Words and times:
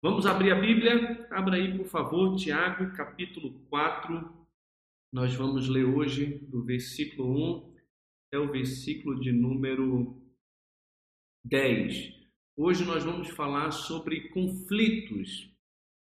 Vamos 0.00 0.26
abrir 0.26 0.52
a 0.52 0.54
Bíblia? 0.54 1.26
Abra 1.28 1.56
aí, 1.56 1.76
por 1.76 1.86
favor, 1.86 2.36
Tiago, 2.36 2.94
capítulo 2.94 3.50
4. 3.68 4.32
Nós 5.12 5.34
vamos 5.34 5.68
ler 5.68 5.84
hoje 5.86 6.38
do 6.48 6.62
versículo 6.62 7.66
1 7.66 7.74
até 8.28 8.38
o 8.38 8.52
versículo 8.52 9.18
de 9.20 9.32
número 9.32 10.22
10. 11.44 12.14
Hoje 12.56 12.84
nós 12.84 13.02
vamos 13.02 13.30
falar 13.30 13.72
sobre 13.72 14.28
conflitos. 14.28 15.52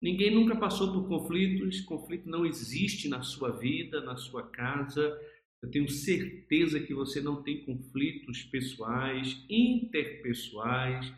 Ninguém 0.03 0.35
nunca 0.35 0.57
passou 0.57 0.93
por 0.93 1.07
conflitos, 1.07 1.81
conflito 1.83 2.29
não 2.29 2.45
existe 2.45 3.09
na 3.09 3.23
sua 3.23 3.53
vida, 3.53 4.01
na 4.01 4.17
sua 4.17 4.43
casa. 4.43 5.17
Eu 5.63 5.71
tenho 5.71 5.89
certeza 5.89 6.81
que 6.81 6.93
você 6.93 7.21
não 7.21 7.45
tem 7.45 7.65
conflitos 7.65 8.43
pessoais, 8.43 9.47
interpessoais 9.49 11.15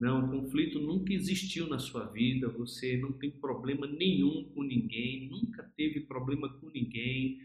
não, 0.00 0.24
o 0.24 0.30
conflito 0.30 0.80
nunca 0.80 1.12
existiu 1.12 1.68
na 1.68 1.78
sua 1.78 2.06
vida, 2.06 2.48
você 2.48 2.96
não 2.96 3.12
tem 3.12 3.30
problema 3.30 3.86
nenhum 3.86 4.44
com 4.54 4.62
ninguém, 4.62 5.28
nunca 5.28 5.62
teve 5.76 6.00
problema 6.00 6.48
com 6.48 6.70
ninguém, 6.70 7.38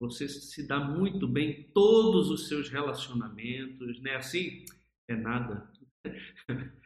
você 0.00 0.26
se 0.26 0.66
dá 0.66 0.80
muito 0.80 1.28
bem 1.28 1.50
em 1.50 1.62
todos 1.64 2.30
os 2.30 2.48
seus 2.48 2.70
relacionamentos, 2.70 4.00
não 4.00 4.10
é 4.10 4.16
assim? 4.16 4.64
É 5.06 5.14
nada. 5.14 5.70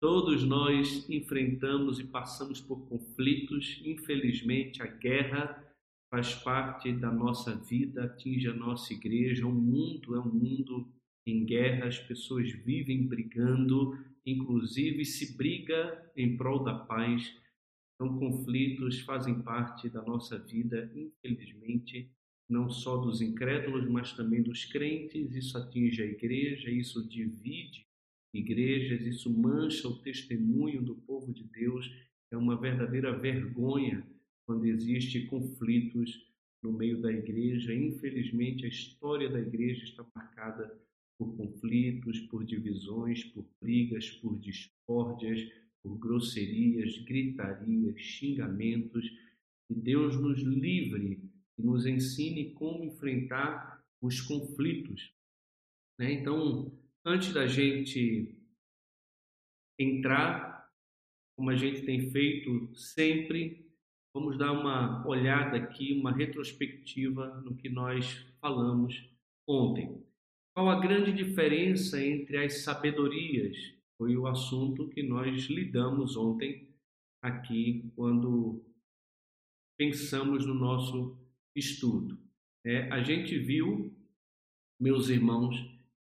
Todos 0.00 0.44
nós 0.44 1.08
enfrentamos 1.10 1.98
e 1.98 2.04
passamos 2.04 2.60
por 2.60 2.88
conflitos, 2.88 3.80
infelizmente 3.84 4.80
a 4.80 4.86
guerra 4.86 5.64
faz 6.08 6.34
parte 6.34 6.92
da 6.92 7.10
nossa 7.10 7.56
vida, 7.56 8.04
atinge 8.04 8.48
a 8.48 8.54
nossa 8.54 8.92
igreja, 8.92 9.44
o 9.44 9.52
mundo 9.52 10.14
é 10.14 10.20
um 10.20 10.32
mundo 10.32 10.88
em 11.26 11.44
guerra, 11.44 11.88
as 11.88 11.98
pessoas 11.98 12.50
vivem 12.50 13.08
brigando, 13.08 13.98
inclusive 14.32 15.04
se 15.04 15.36
briga 15.36 16.10
em 16.16 16.36
prol 16.36 16.62
da 16.64 16.74
paz. 16.74 17.34
Então, 17.94 18.18
conflitos 18.18 19.00
fazem 19.00 19.42
parte 19.42 19.88
da 19.88 20.02
nossa 20.02 20.38
vida, 20.38 20.90
infelizmente, 20.94 22.10
não 22.48 22.70
só 22.70 22.96
dos 22.96 23.20
incrédulos, 23.20 23.88
mas 23.88 24.12
também 24.12 24.42
dos 24.42 24.64
crentes. 24.64 25.34
Isso 25.34 25.58
atinge 25.58 26.02
a 26.02 26.06
igreja, 26.06 26.70
isso 26.70 27.06
divide 27.08 27.86
igrejas, 28.32 29.06
isso 29.06 29.30
mancha 29.30 29.88
o 29.88 29.98
testemunho 30.00 30.82
do 30.82 30.94
povo 30.94 31.32
de 31.32 31.44
Deus. 31.44 31.90
É 32.30 32.36
uma 32.36 32.60
verdadeira 32.60 33.16
vergonha 33.18 34.06
quando 34.46 34.66
existe 34.66 35.26
conflitos 35.26 36.26
no 36.62 36.72
meio 36.72 37.00
da 37.00 37.12
igreja. 37.12 37.74
Infelizmente, 37.74 38.64
a 38.64 38.68
história 38.68 39.28
da 39.28 39.40
igreja 39.40 39.84
está 39.84 40.06
marcada 40.14 40.78
por 41.18 41.36
conflitos, 41.36 42.20
por 42.20 42.44
divisões, 42.44 43.24
por 43.24 43.44
brigas, 43.60 44.08
por 44.10 44.38
discórdias, 44.38 45.40
por 45.82 45.98
grosserias, 45.98 46.96
gritarias, 46.98 48.00
xingamentos. 48.00 49.04
Que 49.66 49.74
Deus 49.74 50.18
nos 50.18 50.40
livre 50.40 51.20
e 51.58 51.62
nos 51.62 51.84
ensine 51.84 52.52
como 52.52 52.84
enfrentar 52.84 53.84
os 54.00 54.20
conflitos. 54.20 55.12
Né? 55.98 56.12
Então, 56.12 56.72
antes 57.04 57.34
da 57.34 57.46
gente 57.46 58.34
entrar, 59.78 60.70
como 61.36 61.50
a 61.50 61.56
gente 61.56 61.82
tem 61.82 62.10
feito 62.10 62.74
sempre, 62.74 63.68
vamos 64.14 64.38
dar 64.38 64.52
uma 64.52 65.06
olhada 65.06 65.56
aqui, 65.56 65.92
uma 65.92 66.12
retrospectiva 66.12 67.40
no 67.42 67.56
que 67.56 67.68
nós 67.68 68.06
falamos 68.40 69.08
ontem. 69.46 70.07
Qual 70.58 70.70
a 70.70 70.80
grande 70.80 71.12
diferença 71.12 72.04
entre 72.04 72.36
as 72.36 72.64
sabedorias? 72.64 73.56
Foi 73.96 74.16
o 74.16 74.26
assunto 74.26 74.88
que 74.88 75.04
nós 75.04 75.44
lidamos 75.44 76.16
ontem 76.16 76.68
aqui 77.22 77.88
quando 77.94 78.60
pensamos 79.78 80.44
no 80.44 80.54
nosso 80.54 81.16
estudo. 81.54 82.18
É, 82.66 82.90
a 82.90 83.00
gente 83.04 83.38
viu, 83.38 83.96
meus 84.80 85.08
irmãos, 85.08 85.54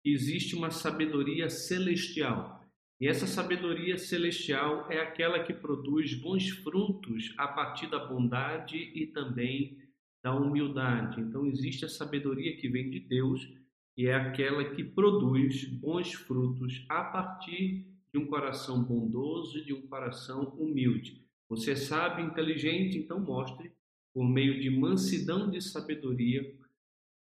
que 0.02 0.08
existe 0.08 0.56
uma 0.56 0.70
sabedoria 0.70 1.50
celestial. 1.50 2.64
E 2.98 3.06
essa 3.06 3.26
sabedoria 3.26 3.98
celestial 3.98 4.90
é 4.90 5.02
aquela 5.02 5.44
que 5.44 5.52
produz 5.52 6.14
bons 6.14 6.48
frutos 6.48 7.34
a 7.36 7.46
partir 7.46 7.90
da 7.90 8.06
bondade 8.06 8.78
e 8.78 9.06
também 9.06 9.76
da 10.24 10.34
humildade. 10.34 11.20
Então, 11.20 11.46
existe 11.46 11.84
a 11.84 11.90
sabedoria 11.90 12.56
que 12.56 12.70
vem 12.70 12.88
de 12.88 13.00
Deus 13.00 13.65
e 13.96 14.06
é 14.06 14.14
aquela 14.14 14.64
que 14.74 14.84
produz 14.84 15.64
bons 15.64 16.12
frutos 16.12 16.84
a 16.88 17.02
partir 17.04 17.86
de 18.12 18.18
um 18.18 18.26
coração 18.26 18.82
bondoso 18.82 19.58
e 19.58 19.64
de 19.64 19.72
um 19.72 19.86
coração 19.86 20.54
humilde. 20.58 21.24
Você 21.48 21.72
é 21.72 21.76
sabe, 21.76 22.22
inteligente, 22.22 22.98
então 22.98 23.20
mostre 23.20 23.72
por 24.12 24.28
meio 24.28 24.60
de 24.60 24.70
mansidão 24.70 25.50
de 25.50 25.60
sabedoria, 25.60 26.54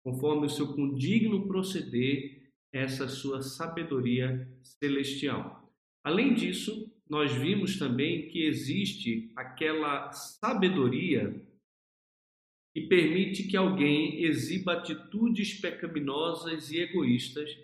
conforme 0.04 0.46
o 0.46 0.50
seu 0.50 0.74
condigno 0.74 1.48
proceder, 1.48 2.44
essa 2.72 3.08
sua 3.08 3.44
sabedoria 3.44 4.52
celestial. 4.64 5.72
Além 6.04 6.34
disso, 6.34 6.92
nós 7.08 7.32
vimos 7.32 7.78
também 7.78 8.28
que 8.30 8.46
existe 8.46 9.32
aquela 9.36 10.12
sabedoria 10.12 11.40
e 12.76 12.82
permite 12.82 13.44
que 13.44 13.56
alguém 13.56 14.24
exiba 14.24 14.74
atitudes 14.74 15.54
pecaminosas 15.54 16.72
e 16.72 16.80
egoístas, 16.80 17.56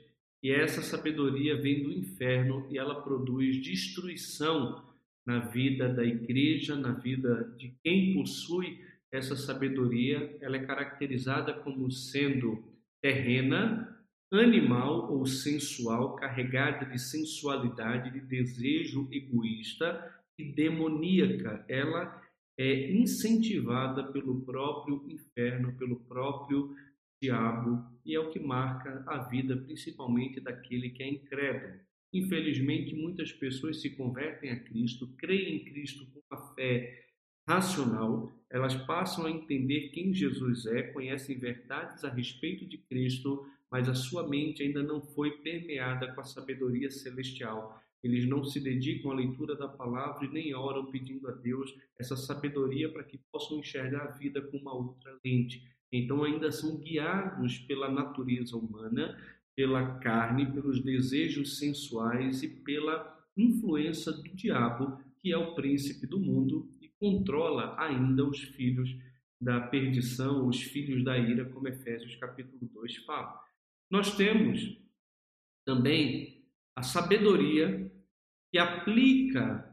e 0.42 0.52
essa 0.52 0.82
sabedoria 0.82 1.58
vem 1.58 1.84
do 1.84 1.92
inferno 1.92 2.66
e 2.70 2.78
ela 2.78 3.02
produz 3.02 3.62
destruição 3.62 4.84
na 5.26 5.40
vida 5.40 5.90
da 5.90 6.04
igreja, 6.04 6.76
na 6.76 6.94
vida 6.94 7.54
de 7.58 7.76
quem 7.84 8.14
possui 8.14 8.80
essa 9.12 9.36
sabedoria. 9.36 10.38
Ela 10.40 10.58
é 10.58 10.66
caracterizada 10.66 11.54
como 11.54 11.92
sendo 11.92 12.64
terrena, 13.02 13.98
animal 14.32 15.12
ou 15.12 15.26
sensual, 15.26 16.16
carregada 16.16 16.86
de 16.86 17.00
sensualidade, 17.00 18.12
de 18.12 18.22
desejo 18.22 19.08
egoísta 19.12 20.16
e 20.38 20.46
demoníaca. 20.46 21.66
Ela 21.68 22.22
é 22.60 22.92
incentivada 22.92 24.04
pelo 24.12 24.42
próprio 24.42 25.06
inferno, 25.08 25.78
pelo 25.78 25.96
próprio 26.02 26.76
diabo, 27.22 27.82
e 28.06 28.14
é 28.14 28.20
o 28.20 28.32
que 28.32 28.40
marca 28.40 29.02
a 29.08 29.20
vida, 29.20 29.56
principalmente 29.56 30.42
daquele 30.42 30.90
que 30.90 31.02
é 31.02 31.10
incrédulo. 31.10 31.80
Infelizmente, 32.12 32.94
muitas 32.94 33.32
pessoas 33.32 33.82
se 33.82 33.92
convertem 33.92 34.52
a 34.52 34.60
Cristo, 34.60 35.08
creem 35.18 35.56
em 35.56 35.64
Cristo 35.64 36.06
com 36.12 36.36
a 36.36 36.54
fé 36.54 37.06
racional, 37.48 38.30
elas 38.50 38.76
passam 38.76 39.26
a 39.26 39.32
entender 39.32 39.90
quem 39.90 40.14
Jesus 40.14 40.66
é, 40.66 40.84
conhecem 40.84 41.40
verdades 41.40 42.04
a 42.04 42.10
respeito 42.10 42.66
de 42.66 42.78
Cristo, 42.78 43.48
mas 43.72 43.88
a 43.88 43.96
sua 43.96 44.28
mente 44.28 44.62
ainda 44.64 44.84
não 44.84 45.02
foi 45.02 45.32
permeada 45.38 46.12
com 46.14 46.20
a 46.20 46.26
sabedoria 46.26 46.92
celestial 46.92 47.82
eles 48.04 48.28
não 48.28 48.44
se 48.44 48.60
dedicam 48.60 49.12
à 49.12 49.16
leitura 49.16 49.56
da 49.56 49.68
palavra 49.68 50.26
e 50.26 50.32
nem 50.32 50.54
oram 50.54 50.86
pedindo 50.86 51.28
a 51.28 51.32
Deus 51.32 51.74
essa 51.98 52.16
sabedoria 52.16 52.92
para 52.92 53.04
que 53.04 53.20
possam 53.32 53.60
enxergar 53.60 54.04
a 54.04 54.12
vida 54.12 54.42
com 54.42 54.58
uma 54.58 54.74
outra 54.74 55.18
lente. 55.24 55.64
Então, 55.92 56.24
ainda 56.24 56.52
são 56.52 56.80
guiados 56.80 57.60
pela 57.60 57.90
natureza 57.90 58.56
humana, 58.56 59.18
pela 59.56 60.00
carne, 60.00 60.52
pelos 60.52 60.82
desejos 60.82 61.58
sensuais 61.58 62.44
e 62.44 62.48
pela 62.48 63.18
influência 63.36 64.12
do 64.12 64.24
diabo, 64.30 65.00
que 65.18 65.32
é 65.32 65.38
o 65.38 65.56
príncipe 65.56 66.08
do 66.08 66.20
mundo 66.20 66.70
e 66.82 66.88
controla 67.00 67.76
ainda 67.80 68.24
os 68.24 68.40
filhos 68.40 68.96
da 69.42 69.60
perdição, 69.60 70.48
os 70.48 70.62
filhos 70.62 71.04
da 71.04 71.18
ira, 71.18 71.46
como 71.46 71.68
Efésios 71.68 72.16
capítulo 72.16 72.70
2 72.74 72.98
fala. 72.98 73.42
Nós 73.90 74.16
temos 74.16 74.78
também 75.66 76.46
a 76.76 76.84
sabedoria 76.84 77.89
que 78.52 78.58
aplica 78.58 79.66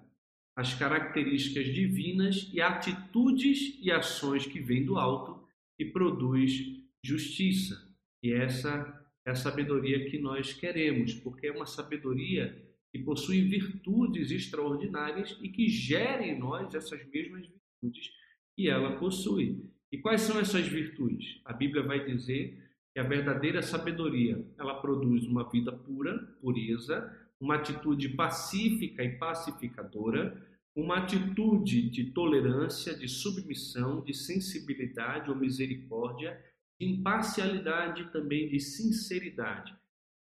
as 0.56 0.72
características 0.74 1.66
divinas 1.66 2.50
e 2.52 2.60
atitudes 2.60 3.78
e 3.82 3.90
ações 3.90 4.46
que 4.46 4.60
vêm 4.60 4.84
do 4.84 4.98
alto 4.98 5.46
e 5.78 5.84
produz 5.84 6.82
justiça. 7.02 7.86
E 8.22 8.32
essa 8.32 9.06
é 9.26 9.30
a 9.30 9.34
sabedoria 9.34 10.08
que 10.08 10.18
nós 10.18 10.52
queremos, 10.52 11.14
porque 11.14 11.48
é 11.48 11.52
uma 11.52 11.66
sabedoria 11.66 12.64
que 12.90 12.98
possui 13.02 13.42
virtudes 13.42 14.30
extraordinárias 14.30 15.38
e 15.42 15.48
que 15.50 15.68
gera 15.68 16.26
em 16.26 16.38
nós 16.38 16.74
essas 16.74 17.04
mesmas 17.10 17.46
virtudes 17.46 18.10
que 18.56 18.68
ela 18.68 18.96
possui. 18.98 19.62
E 19.92 19.98
quais 19.98 20.22
são 20.22 20.40
essas 20.40 20.66
virtudes? 20.66 21.40
A 21.44 21.52
Bíblia 21.52 21.82
vai 21.82 22.04
dizer 22.04 22.62
que 22.94 23.00
a 23.00 23.02
verdadeira 23.02 23.60
sabedoria, 23.60 24.42
ela 24.58 24.80
produz 24.80 25.26
uma 25.26 25.48
vida 25.50 25.70
pura, 25.70 26.16
pureza, 26.40 27.25
uma 27.40 27.56
atitude 27.56 28.10
pacífica 28.10 29.02
e 29.02 29.16
pacificadora, 29.18 30.40
uma 30.74 30.98
atitude 30.98 31.88
de 31.88 32.10
tolerância, 32.10 32.94
de 32.94 33.08
submissão, 33.08 34.02
de 34.02 34.12
sensibilidade 34.12 35.30
ou 35.30 35.36
misericórdia, 35.36 36.38
de 36.78 36.86
imparcialidade 36.86 38.02
e 38.02 38.10
também 38.10 38.48
de 38.48 38.60
sinceridade. 38.60 39.74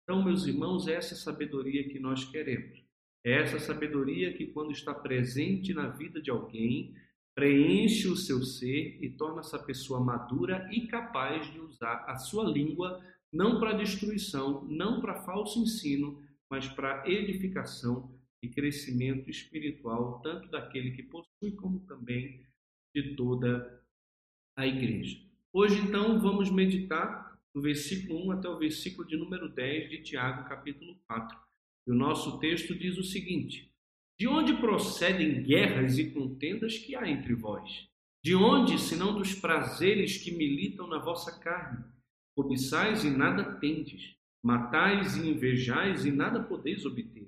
Então, 0.04 0.24
meus 0.24 0.46
irmãos, 0.46 0.88
essa 0.88 1.14
é 1.14 1.18
a 1.18 1.20
sabedoria 1.20 1.88
que 1.90 2.00
nós 2.00 2.24
queremos. 2.24 2.84
É 3.26 3.42
essa 3.42 3.60
sabedoria 3.60 4.32
que, 4.34 4.46
quando 4.48 4.72
está 4.72 4.94
presente 4.94 5.74
na 5.74 5.88
vida 5.90 6.22
de 6.22 6.30
alguém, 6.30 6.94
preenche 7.36 8.08
o 8.08 8.16
seu 8.16 8.44
ser 8.44 8.98
e 9.02 9.10
torna 9.10 9.42
essa 9.42 9.60
pessoa 9.60 10.00
madura 10.00 10.70
e 10.72 10.88
capaz 10.88 11.52
de 11.52 11.60
usar 11.60 12.06
a 12.08 12.16
sua 12.16 12.46
língua 12.46 13.04
não 13.34 13.60
para 13.60 13.74
destruição, 13.74 14.64
não 14.70 15.02
para 15.02 15.24
falso 15.24 15.60
ensino, 15.60 16.24
mas 16.50 16.68
para 16.68 17.08
edificação 17.10 18.18
e 18.42 18.50
crescimento 18.50 19.30
espiritual, 19.30 20.22
tanto 20.22 20.50
daquele 20.50 20.92
que 20.92 21.04
possui 21.04 21.52
como 21.56 21.80
também 21.82 22.46
de 22.94 23.16
toda 23.16 23.84
a 24.58 24.66
igreja. 24.66 25.20
Hoje, 25.52 25.80
então, 25.82 26.20
vamos 26.20 26.50
meditar 26.50 27.40
do 27.54 27.62
versículo 27.62 28.28
1 28.28 28.32
até 28.32 28.50
o 28.50 28.60
versículo 28.60 29.08
de 29.08 29.16
número 29.16 29.50
10 29.50 29.90
de 29.90 30.04
Tiago, 30.04 30.48
capítulo 30.48 30.98
4. 31.08 31.38
E 31.88 31.92
o 31.92 31.96
nosso 31.96 32.40
texto 32.40 32.76
diz 32.76 32.98
o 32.98 33.04
seguinte: 33.04 33.72
De 34.20 34.28
onde 34.28 34.58
procedem 34.58 35.44
guerras 35.44 35.98
e 35.98 36.12
contendas 36.12 36.78
que 36.78 36.96
há 36.96 37.10
entre 37.10 37.34
vós? 37.34 37.88
De 38.24 38.36
onde, 38.36 38.80
senão 38.80 39.18
dos 39.18 39.34
prazeres 39.34 40.18
que 40.18 40.32
militam 40.32 40.88
na 40.88 40.98
vossa 40.98 41.40
carne? 41.40 41.86
Cobiçais 42.36 43.06
e 43.06 43.10
nada 43.10 43.60
tendes, 43.60 44.16
matais 44.46 45.18
e 45.18 45.28
invejais 45.28 46.06
e 46.06 46.12
nada 46.12 46.40
podeis 46.40 46.86
obter. 46.86 47.28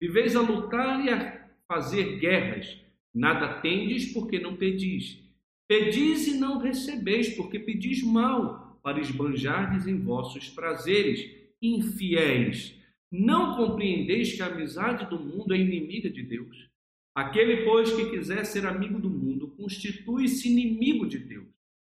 Viveis 0.00 0.34
a 0.34 0.40
lutar 0.40 1.04
e 1.04 1.10
a 1.10 1.48
fazer 1.68 2.18
guerras, 2.18 2.76
nada 3.14 3.60
tendes 3.60 4.12
porque 4.12 4.40
não 4.40 4.56
pedis. 4.56 5.22
Pedis 5.68 6.26
e 6.26 6.38
não 6.38 6.58
recebeis, 6.58 7.28
porque 7.36 7.60
pedis 7.60 8.02
mal, 8.02 8.80
para 8.82 9.00
esbanjardes 9.00 9.86
em 9.86 10.00
vossos 10.00 10.48
prazeres, 10.48 11.30
infiéis. 11.62 12.74
Não 13.12 13.56
compreendeis 13.56 14.32
que 14.32 14.42
a 14.42 14.46
amizade 14.46 15.08
do 15.08 15.20
mundo 15.20 15.54
é 15.54 15.58
inimiga 15.58 16.10
de 16.10 16.24
Deus. 16.24 16.68
Aquele, 17.14 17.64
pois, 17.64 17.92
que 17.92 18.10
quiser 18.10 18.44
ser 18.44 18.66
amigo 18.66 18.98
do 18.98 19.08
mundo, 19.08 19.54
constitui-se 19.56 20.48
inimigo 20.48 21.06
de 21.06 21.18
Deus. 21.18 21.46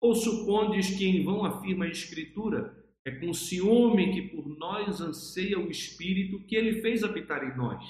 Ou 0.02 0.14
supondes 0.14 0.90
que 0.90 1.08
em 1.08 1.24
vão 1.24 1.46
afirma 1.46 1.86
a 1.86 1.90
Escritura, 1.90 2.86
é 3.07 3.12
com 3.12 3.33
ciúme 3.33 4.13
que 4.13 4.21
por 4.21 4.45
nós 4.57 5.00
anseia 5.00 5.57
o 5.57 5.71
Espírito 5.71 6.42
que 6.42 6.57
ele 6.57 6.81
fez 6.81 7.06
habitar 7.06 7.42
em 7.42 7.56
nós. 7.56 7.81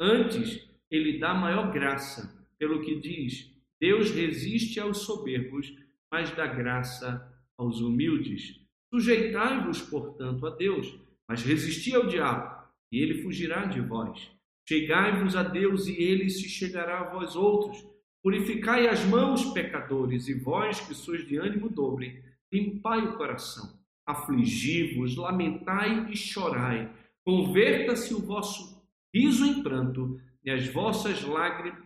Antes, 0.00 0.68
ele 0.90 1.16
dá 1.16 1.32
maior 1.32 1.72
graça, 1.72 2.36
pelo 2.58 2.82
que 2.82 2.98
diz: 2.98 3.48
Deus 3.80 4.10
resiste 4.10 4.80
aos 4.80 4.98
soberbos, 5.02 5.72
mas 6.10 6.32
dá 6.32 6.44
graça 6.44 7.32
aos 7.56 7.80
humildes. 7.80 8.60
Sujeitai-vos, 8.92 9.80
portanto, 9.82 10.44
a 10.44 10.50
Deus, 10.50 10.92
mas 11.28 11.44
resisti 11.44 11.94
ao 11.94 12.08
diabo, 12.08 12.68
e 12.90 12.98
ele 12.98 13.22
fugirá 13.22 13.64
de 13.64 13.80
vós. 13.80 14.28
Chegai-vos 14.68 15.36
a 15.36 15.44
Deus, 15.44 15.86
e 15.86 16.02
ele 16.02 16.28
se 16.28 16.48
chegará 16.48 16.98
a 16.98 17.10
vós 17.10 17.36
outros. 17.36 17.86
Purificai 18.24 18.88
as 18.88 19.04
mãos, 19.04 19.52
pecadores, 19.52 20.26
e 20.26 20.34
vós 20.34 20.80
que 20.80 20.94
sois 20.96 21.24
de 21.28 21.36
ânimo 21.36 21.68
dobre, 21.68 22.24
limpai 22.52 23.06
o 23.06 23.16
coração. 23.16 23.77
Afligi-vos, 24.08 25.16
lamentai 25.16 26.10
e 26.10 26.16
chorai. 26.16 26.90
Converta-se 27.22 28.14
o 28.14 28.24
vosso 28.24 28.82
riso 29.14 29.44
em 29.44 29.62
pranto 29.62 30.18
e 30.42 30.50
as 30.50 30.66
vossas 30.68 31.22
lágrimas, 31.22 31.78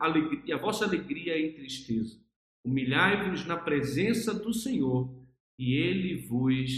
e 0.46 0.52
a 0.52 0.56
vossa 0.56 0.84
alegria 0.84 1.36
em 1.36 1.52
tristeza. 1.52 2.20
Humilhai-vos 2.64 3.44
na 3.44 3.56
presença 3.56 4.32
do 4.32 4.54
Senhor 4.54 5.12
e 5.58 5.74
ele 5.74 6.28
vos 6.28 6.70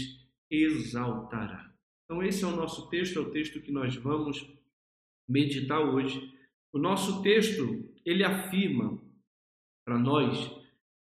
exaltará. 0.49 1.71
Então, 2.05 2.23
esse 2.23 2.43
é 2.43 2.47
o 2.47 2.55
nosso 2.55 2.89
texto, 2.89 3.19
é 3.19 3.21
o 3.21 3.29
texto 3.29 3.61
que 3.61 3.71
nós 3.71 3.95
vamos 3.95 4.51
meditar 5.29 5.79
hoje. 5.79 6.33
O 6.73 6.79
nosso 6.79 7.21
texto, 7.21 7.87
ele 8.03 8.23
afirma 8.23 8.99
para 9.85 9.99
nós 9.99 10.51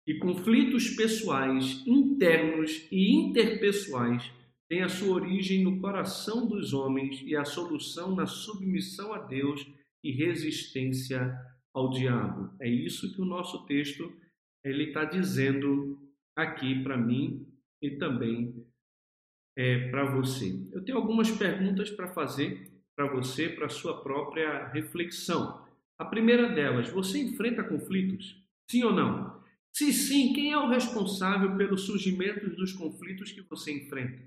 que 0.06 0.16
conflitos 0.16 0.90
pessoais, 0.90 1.84
internos 1.86 2.88
e 2.92 3.16
interpessoais 3.16 4.32
têm 4.70 4.82
a 4.82 4.90
sua 4.90 5.16
origem 5.16 5.64
no 5.64 5.80
coração 5.80 6.48
dos 6.48 6.74
homens 6.74 7.22
e 7.24 7.36
a 7.36 7.46
solução 7.46 8.16
na 8.16 8.26
submissão 8.26 9.14
a 9.14 9.20
Deus 9.20 9.66
e 10.04 10.12
resistência 10.12 11.34
ao 11.74 11.90
diabo. 11.90 12.54
É 12.60 12.68
isso 12.68 13.14
que 13.14 13.22
o 13.22 13.26
nosso 13.26 13.66
texto 13.66 14.12
ele 14.64 14.86
está 14.86 15.06
dizendo 15.06 16.00
aqui 16.36 16.82
para 16.84 16.98
mim 16.98 17.48
e 17.82 17.92
também 17.92 18.66
é, 19.58 19.90
para 19.90 20.06
você. 20.06 20.60
Eu 20.72 20.84
tenho 20.84 20.98
algumas 20.98 21.32
perguntas 21.32 21.90
para 21.92 22.12
fazer 22.14 22.74
para 22.96 23.08
você, 23.08 23.50
para 23.50 23.70
sua 23.70 24.02
própria 24.02 24.68
reflexão. 24.68 25.66
A 25.98 26.06
primeira 26.06 26.50
delas, 26.50 26.90
você 26.90 27.20
enfrenta 27.20 27.64
conflitos? 27.64 28.42
Sim 28.70 28.84
ou 28.84 28.94
não? 28.94 29.43
Se 29.74 29.92
sim, 29.92 30.34
quem 30.34 30.52
é 30.52 30.58
o 30.58 30.70
responsável 30.70 31.58
pelo 31.58 31.80
surgimento 31.80 32.48
dos 32.52 32.74
conflitos 32.74 33.31
que 33.31 33.42
você 33.42 33.72
enfrenta? 33.72 34.22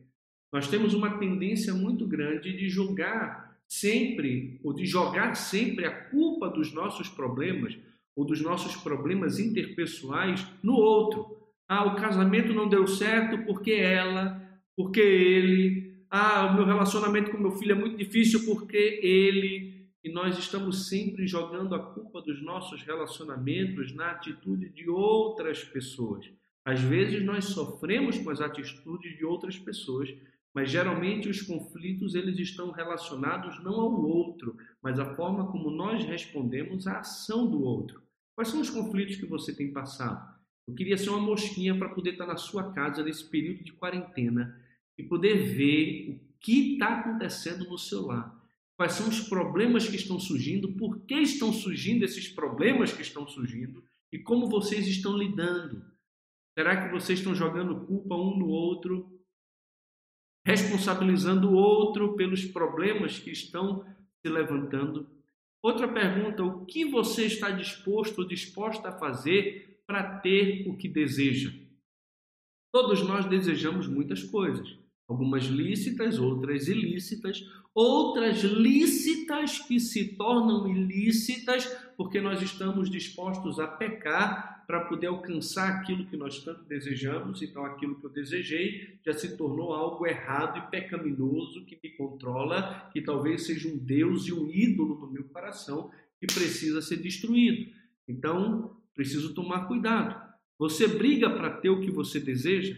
Nós 0.52 0.66
temos 0.66 0.92
uma 0.92 1.18
tendência 1.18 1.72
muito 1.72 2.04
grande 2.04 2.52
de 2.52 2.68
julgar 2.68 3.56
sempre, 3.68 4.60
ou 4.64 4.72
de 4.72 4.84
jogar 4.84 5.36
sempre 5.36 5.84
a 5.84 5.90
culpa 6.10 6.48
dos 6.48 6.72
nossos 6.72 7.08
problemas 7.08 7.78
ou 8.16 8.24
dos 8.24 8.40
nossos 8.40 8.74
problemas 8.76 9.38
interpessoais 9.38 10.44
no 10.62 10.72
outro. 10.72 11.36
Ah, 11.68 11.84
o 11.84 11.96
casamento 11.96 12.52
não 12.52 12.68
deu 12.68 12.86
certo 12.88 13.44
porque 13.44 13.72
ela, 13.72 14.42
porque 14.76 15.00
ele. 15.00 15.94
Ah, 16.10 16.46
o 16.46 16.56
meu 16.56 16.64
relacionamento 16.64 17.30
com 17.30 17.38
meu 17.38 17.52
filho 17.52 17.72
é 17.72 17.74
muito 17.74 17.96
difícil 17.96 18.44
porque 18.46 18.98
ele 19.02 19.75
e 20.06 20.12
nós 20.12 20.38
estamos 20.38 20.86
sempre 20.86 21.26
jogando 21.26 21.74
a 21.74 21.80
culpa 21.80 22.22
dos 22.22 22.40
nossos 22.40 22.80
relacionamentos 22.84 23.92
na 23.92 24.12
atitude 24.12 24.68
de 24.68 24.88
outras 24.88 25.64
pessoas. 25.64 26.30
Às 26.64 26.80
vezes 26.80 27.24
nós 27.24 27.46
sofremos 27.46 28.16
com 28.16 28.30
as 28.30 28.40
atitudes 28.40 29.18
de 29.18 29.24
outras 29.24 29.58
pessoas, 29.58 30.14
mas 30.54 30.70
geralmente 30.70 31.28
os 31.28 31.42
conflitos 31.42 32.14
eles 32.14 32.38
estão 32.38 32.70
relacionados 32.70 33.60
não 33.64 33.80
ao 33.80 34.00
outro, 34.00 34.56
mas 34.80 35.00
à 35.00 35.12
forma 35.16 35.50
como 35.50 35.72
nós 35.72 36.04
respondemos 36.04 36.86
à 36.86 37.00
ação 37.00 37.50
do 37.50 37.64
outro. 37.64 38.00
Quais 38.36 38.50
são 38.50 38.60
os 38.60 38.70
conflitos 38.70 39.16
que 39.16 39.26
você 39.26 39.52
tem 39.52 39.72
passado? 39.72 40.36
Eu 40.68 40.74
queria 40.76 40.96
ser 40.96 41.10
uma 41.10 41.18
mosquinha 41.18 41.76
para 41.76 41.88
poder 41.88 42.12
estar 42.12 42.26
na 42.28 42.36
sua 42.36 42.72
casa 42.72 43.02
nesse 43.02 43.28
período 43.28 43.64
de 43.64 43.72
quarentena 43.72 44.56
e 44.96 45.02
poder 45.02 45.52
ver 45.52 46.10
o 46.12 46.20
que 46.38 46.74
está 46.74 47.00
acontecendo 47.00 47.68
no 47.68 47.76
seu 47.76 48.06
lar 48.06 48.35
quais 48.76 48.92
são 48.92 49.08
os 49.08 49.20
problemas 49.20 49.88
que 49.88 49.96
estão 49.96 50.20
surgindo, 50.20 50.74
por 50.74 51.00
que 51.00 51.14
estão 51.14 51.52
surgindo 51.52 52.04
esses 52.04 52.28
problemas 52.28 52.92
que 52.92 53.02
estão 53.02 53.26
surgindo 53.26 53.82
e 54.12 54.18
como 54.18 54.48
vocês 54.48 54.86
estão 54.86 55.16
lidando. 55.16 55.84
Será 56.56 56.84
que 56.84 56.92
vocês 56.92 57.18
estão 57.18 57.34
jogando 57.34 57.86
culpa 57.86 58.14
um 58.14 58.36
no 58.36 58.48
outro, 58.48 59.20
responsabilizando 60.44 61.50
o 61.50 61.54
outro 61.54 62.14
pelos 62.16 62.44
problemas 62.44 63.18
que 63.18 63.30
estão 63.30 63.84
se 64.20 64.28
levantando? 64.28 65.08
Outra 65.62 65.88
pergunta: 65.88 66.42
o 66.44 66.64
que 66.64 66.84
você 66.84 67.26
está 67.26 67.50
disposto 67.50 68.20
ou 68.20 68.28
disposta 68.28 68.88
a 68.88 68.98
fazer 68.98 69.82
para 69.86 70.20
ter 70.20 70.68
o 70.68 70.76
que 70.76 70.88
deseja? 70.88 71.52
Todos 72.72 73.02
nós 73.02 73.24
desejamos 73.26 73.86
muitas 73.86 74.22
coisas 74.22 74.78
algumas 75.08 75.44
lícitas, 75.44 76.18
outras 76.18 76.68
ilícitas, 76.68 77.44
outras 77.74 78.42
lícitas 78.42 79.58
que 79.60 79.78
se 79.78 80.16
tornam 80.16 80.68
ilícitas 80.68 81.66
porque 81.96 82.20
nós 82.20 82.42
estamos 82.42 82.90
dispostos 82.90 83.58
a 83.60 83.66
pecar 83.66 84.64
para 84.66 84.80
poder 84.80 85.06
alcançar 85.06 85.68
aquilo 85.70 86.06
que 86.06 86.16
nós 86.16 86.42
tanto 86.42 86.64
desejamos. 86.64 87.40
Então, 87.40 87.64
aquilo 87.64 87.94
que 87.94 88.04
eu 88.04 88.10
desejei 88.10 88.98
já 89.04 89.12
se 89.12 89.36
tornou 89.36 89.72
algo 89.72 90.04
errado 90.06 90.58
e 90.58 90.70
pecaminoso 90.70 91.64
que 91.64 91.78
me 91.82 91.90
controla, 91.90 92.90
que 92.92 93.00
talvez 93.00 93.46
seja 93.46 93.68
um 93.68 93.76
Deus 93.76 94.26
e 94.26 94.32
um 94.32 94.50
ídolo 94.50 94.98
no 94.98 95.12
meu 95.12 95.24
coração 95.24 95.90
que 96.18 96.26
precisa 96.26 96.82
ser 96.82 96.96
destruído. 96.96 97.70
Então, 98.08 98.76
preciso 98.94 99.34
tomar 99.34 99.68
cuidado. 99.68 100.20
Você 100.58 100.88
briga 100.88 101.30
para 101.30 101.50
ter 101.50 101.70
o 101.70 101.80
que 101.80 101.90
você 101.90 102.18
deseja? 102.18 102.76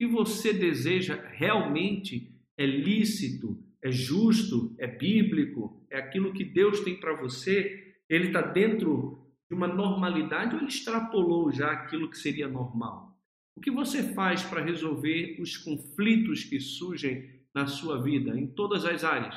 Que 0.00 0.06
você 0.06 0.50
deseja 0.54 1.22
realmente 1.30 2.34
é 2.56 2.64
lícito, 2.64 3.62
é 3.82 3.92
justo, 3.92 4.74
é 4.78 4.86
bíblico, 4.86 5.86
é 5.90 5.98
aquilo 5.98 6.32
que 6.32 6.42
Deus 6.42 6.80
tem 6.80 6.98
para 6.98 7.12
você, 7.20 7.98
ele 8.08 8.28
está 8.28 8.40
dentro 8.40 9.30
de 9.46 9.54
uma 9.54 9.68
normalidade 9.68 10.54
ou 10.54 10.62
ele 10.62 10.70
extrapolou 10.70 11.52
já 11.52 11.70
aquilo 11.70 12.08
que 12.08 12.16
seria 12.16 12.48
normal? 12.48 13.14
O 13.54 13.60
que 13.60 13.70
você 13.70 14.14
faz 14.14 14.42
para 14.42 14.64
resolver 14.64 15.36
os 15.38 15.58
conflitos 15.58 16.44
que 16.44 16.58
surgem 16.58 17.28
na 17.54 17.66
sua 17.66 18.02
vida, 18.02 18.34
em 18.40 18.46
todas 18.46 18.86
as 18.86 19.04
áreas? 19.04 19.34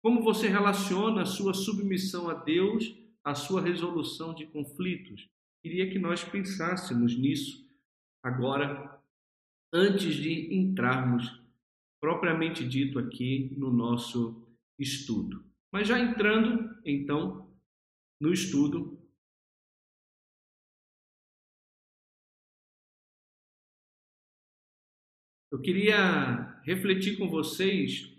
Como 0.00 0.22
você 0.22 0.46
relaciona 0.46 1.22
a 1.22 1.26
sua 1.26 1.52
submissão 1.52 2.30
a 2.30 2.34
Deus 2.34 2.96
à 3.24 3.34
sua 3.34 3.60
resolução 3.60 4.32
de 4.32 4.46
conflitos? 4.46 5.26
Queria 5.60 5.90
que 5.90 5.98
nós 5.98 6.22
pensássemos 6.22 7.18
nisso 7.18 7.68
agora 8.22 8.96
antes 9.72 10.14
de 10.14 10.54
entrarmos 10.54 11.42
propriamente 12.00 12.66
dito 12.66 12.98
aqui 12.98 13.54
no 13.56 13.72
nosso 13.72 14.46
estudo. 14.78 15.44
Mas 15.72 15.88
já 15.88 15.98
entrando, 15.98 16.80
então, 16.84 17.52
no 18.20 18.32
estudo. 18.32 18.98
Eu 25.50 25.60
queria 25.60 26.60
refletir 26.62 27.18
com 27.18 27.28
vocês 27.28 28.14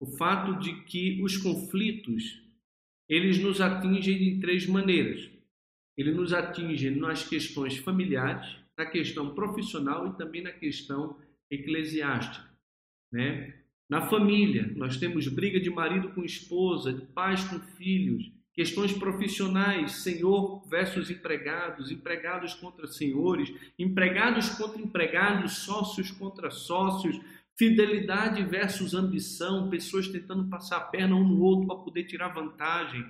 o 0.00 0.06
fato 0.06 0.58
de 0.58 0.84
que 0.84 1.22
os 1.22 1.36
conflitos 1.36 2.42
eles 3.08 3.38
nos 3.38 3.60
atingem 3.60 4.18
de 4.18 4.40
três 4.40 4.66
maneiras. 4.66 5.30
Ele 5.96 6.12
nos 6.12 6.32
atinge 6.32 6.90
nas 6.90 7.26
questões 7.26 7.76
familiares, 7.76 8.56
na 8.76 8.86
questão 8.86 9.34
profissional 9.34 10.08
e 10.08 10.16
também 10.16 10.42
na 10.42 10.52
questão 10.52 11.18
eclesiástica, 11.50 12.48
né? 13.12 13.54
Na 13.88 14.08
família, 14.08 14.72
nós 14.76 14.96
temos 14.96 15.28
briga 15.28 15.60
de 15.60 15.68
marido 15.68 16.08
com 16.10 16.24
esposa, 16.24 16.92
de 16.92 17.04
pais 17.06 17.44
com 17.44 17.60
filhos, 17.60 18.32
questões 18.54 18.92
profissionais, 18.92 19.96
senhor 19.96 20.66
versus 20.68 21.10
empregados, 21.10 21.90
empregados 21.90 22.54
contra 22.54 22.86
senhores, 22.86 23.52
empregados 23.78 24.48
contra 24.50 24.80
empregados, 24.80 25.58
sócios 25.58 26.10
contra 26.10 26.50
sócios, 26.50 27.20
fidelidade 27.56 28.42
versus 28.42 28.94
ambição, 28.94 29.68
pessoas 29.68 30.08
tentando 30.08 30.48
passar 30.48 30.78
a 30.78 30.84
perna 30.84 31.14
um 31.14 31.28
no 31.28 31.42
outro 31.42 31.66
para 31.66 31.76
poder 31.76 32.04
tirar 32.04 32.28
vantagem. 32.28 33.04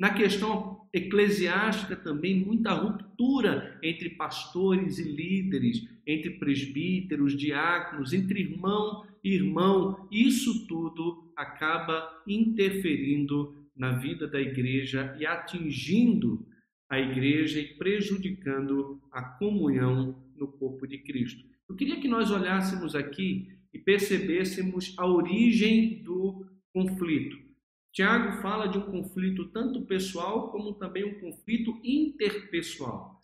Na 0.00 0.14
questão 0.14 0.88
eclesiástica 0.94 1.94
também, 1.94 2.42
muita 2.42 2.72
ruptura 2.72 3.78
entre 3.82 4.08
pastores 4.08 4.98
e 4.98 5.02
líderes, 5.02 5.86
entre 6.06 6.30
presbíteros, 6.38 7.36
diáconos, 7.36 8.14
entre 8.14 8.40
irmão 8.40 9.06
e 9.22 9.34
irmão. 9.34 10.08
Isso 10.10 10.66
tudo 10.66 11.30
acaba 11.36 12.10
interferindo 12.26 13.54
na 13.76 13.92
vida 13.92 14.26
da 14.26 14.40
igreja 14.40 15.14
e 15.20 15.26
atingindo 15.26 16.46
a 16.88 16.98
igreja 16.98 17.60
e 17.60 17.74
prejudicando 17.74 19.02
a 19.12 19.22
comunhão 19.22 20.24
no 20.34 20.48
corpo 20.48 20.86
de 20.86 20.96
Cristo. 20.96 21.44
Eu 21.68 21.76
queria 21.76 22.00
que 22.00 22.08
nós 22.08 22.30
olhássemos 22.30 22.94
aqui 22.94 23.48
e 23.70 23.78
percebêssemos 23.78 24.94
a 24.96 25.06
origem 25.06 26.02
do 26.02 26.46
conflito. 26.72 27.49
Tiago 27.92 28.40
fala 28.40 28.68
de 28.68 28.78
um 28.78 28.82
conflito 28.82 29.48
tanto 29.48 29.82
pessoal 29.82 30.50
como 30.50 30.74
também 30.74 31.04
um 31.04 31.18
conflito 31.18 31.76
interpessoal. 31.82 33.20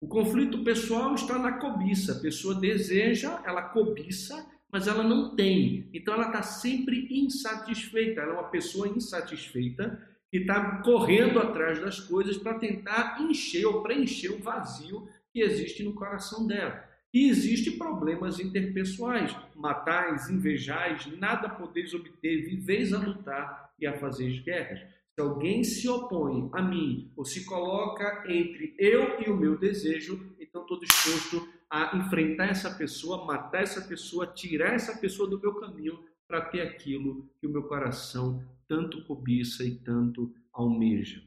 O 0.00 0.08
conflito 0.08 0.64
pessoal 0.64 1.14
está 1.14 1.38
na 1.38 1.58
cobiça. 1.58 2.12
A 2.12 2.20
pessoa 2.20 2.54
deseja, 2.54 3.42
ela 3.44 3.62
cobiça, 3.62 4.46
mas 4.72 4.86
ela 4.86 5.02
não 5.02 5.34
tem. 5.36 5.90
Então 5.92 6.14
ela 6.14 6.28
está 6.28 6.42
sempre 6.42 7.06
insatisfeita. 7.10 8.20
Ela 8.20 8.32
é 8.32 8.38
uma 8.38 8.48
pessoa 8.48 8.88
insatisfeita 8.88 10.00
que 10.30 10.38
está 10.38 10.82
correndo 10.82 11.38
atrás 11.38 11.80
das 11.80 12.00
coisas 12.00 12.38
para 12.38 12.58
tentar 12.58 13.20
encher 13.20 13.66
ou 13.66 13.82
preencher 13.82 14.30
o 14.30 14.42
vazio 14.42 15.08
que 15.32 15.40
existe 15.40 15.82
no 15.82 15.94
coração 15.94 16.46
dela. 16.46 16.82
E 17.12 17.28
existem 17.28 17.76
problemas 17.76 18.38
interpessoais, 18.38 19.34
matais, 19.54 20.28
invejais, 20.28 21.06
nada 21.18 21.48
podeis 21.48 21.92
obter, 21.94 22.44
viveis 22.44 22.92
a 22.92 22.98
lutar 22.98 23.67
e 23.78 23.86
a 23.86 23.98
fazer 23.98 24.42
guerras. 24.42 24.80
Se 25.14 25.20
alguém 25.20 25.64
se 25.64 25.88
opõe 25.88 26.48
a 26.52 26.62
mim 26.62 27.12
ou 27.16 27.24
se 27.24 27.44
coloca 27.44 28.24
entre 28.28 28.74
eu 28.78 29.20
e 29.20 29.30
o 29.30 29.36
meu 29.36 29.58
desejo, 29.58 30.34
então 30.38 30.62
estou 30.62 30.78
disposto 30.78 31.48
a 31.70 31.96
enfrentar 31.96 32.46
essa 32.46 32.70
pessoa, 32.70 33.24
matar 33.24 33.62
essa 33.62 33.82
pessoa, 33.82 34.26
tirar 34.26 34.74
essa 34.74 34.96
pessoa 34.98 35.28
do 35.28 35.40
meu 35.40 35.54
caminho 35.54 35.98
para 36.26 36.42
ter 36.42 36.60
aquilo 36.60 37.28
que 37.40 37.46
o 37.46 37.50
meu 37.50 37.64
coração 37.64 38.42
tanto 38.68 39.04
cobiça 39.04 39.64
e 39.64 39.74
tanto 39.74 40.32
almeja. 40.52 41.22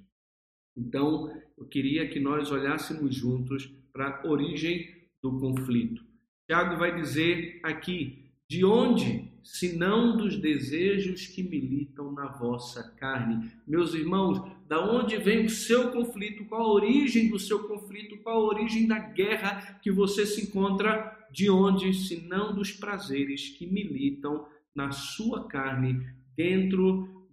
Então, 0.78 1.36
eu 1.58 1.66
queria 1.66 2.08
que 2.08 2.20
nós 2.20 2.52
olhássemos 2.52 3.14
juntos 3.14 3.68
para 3.92 4.22
a 4.22 4.28
origem 4.28 4.88
do 5.22 5.38
conflito. 5.40 6.04
Tiago 6.48 6.78
vai 6.78 6.96
dizer 6.96 7.60
aqui: 7.64 8.32
de 8.50 8.64
onde, 8.64 9.21
se 9.44 9.78
não 9.78 10.16
dos 10.16 10.38
desejos 10.38 11.28
que 11.28 11.42
militam 11.42 12.12
na 12.12 12.28
vossa 12.28 12.84
carne? 12.98 13.52
Meus 13.68 13.94
irmãos, 13.94 14.42
da 14.68 14.84
onde 14.84 15.18
vem 15.18 15.46
o 15.46 15.50
seu 15.50 15.92
conflito? 15.92 16.46
Qual 16.46 16.62
a 16.62 16.74
origem 16.74 17.30
do 17.30 17.40
seu 17.40 17.68
conflito? 17.68 18.18
Qual 18.18 18.38
a 18.38 18.48
origem 18.48 18.88
da 18.88 19.00
guerra 19.00 19.80
que 19.82 19.92
você 19.92 20.26
se 20.26 20.42
encontra? 20.42 21.18
De 21.32 21.50
onde, 21.50 21.94
se 21.94 22.22
não 22.28 22.54
dos 22.54 22.72
prazeres 22.72 23.50
que 23.50 23.66
militam 23.66 24.46
na 24.76 24.92
sua 24.92 25.48
carne, 25.48 26.06
dentro 26.36 27.04
do 27.04 27.30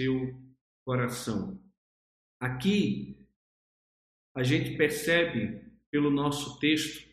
seu 0.00 0.34
coração? 0.84 1.60
Aqui, 2.40 3.16
a 4.34 4.42
gente 4.42 4.76
percebe 4.76 5.60
pelo 5.90 6.10
nosso 6.10 6.58
texto 6.58 7.11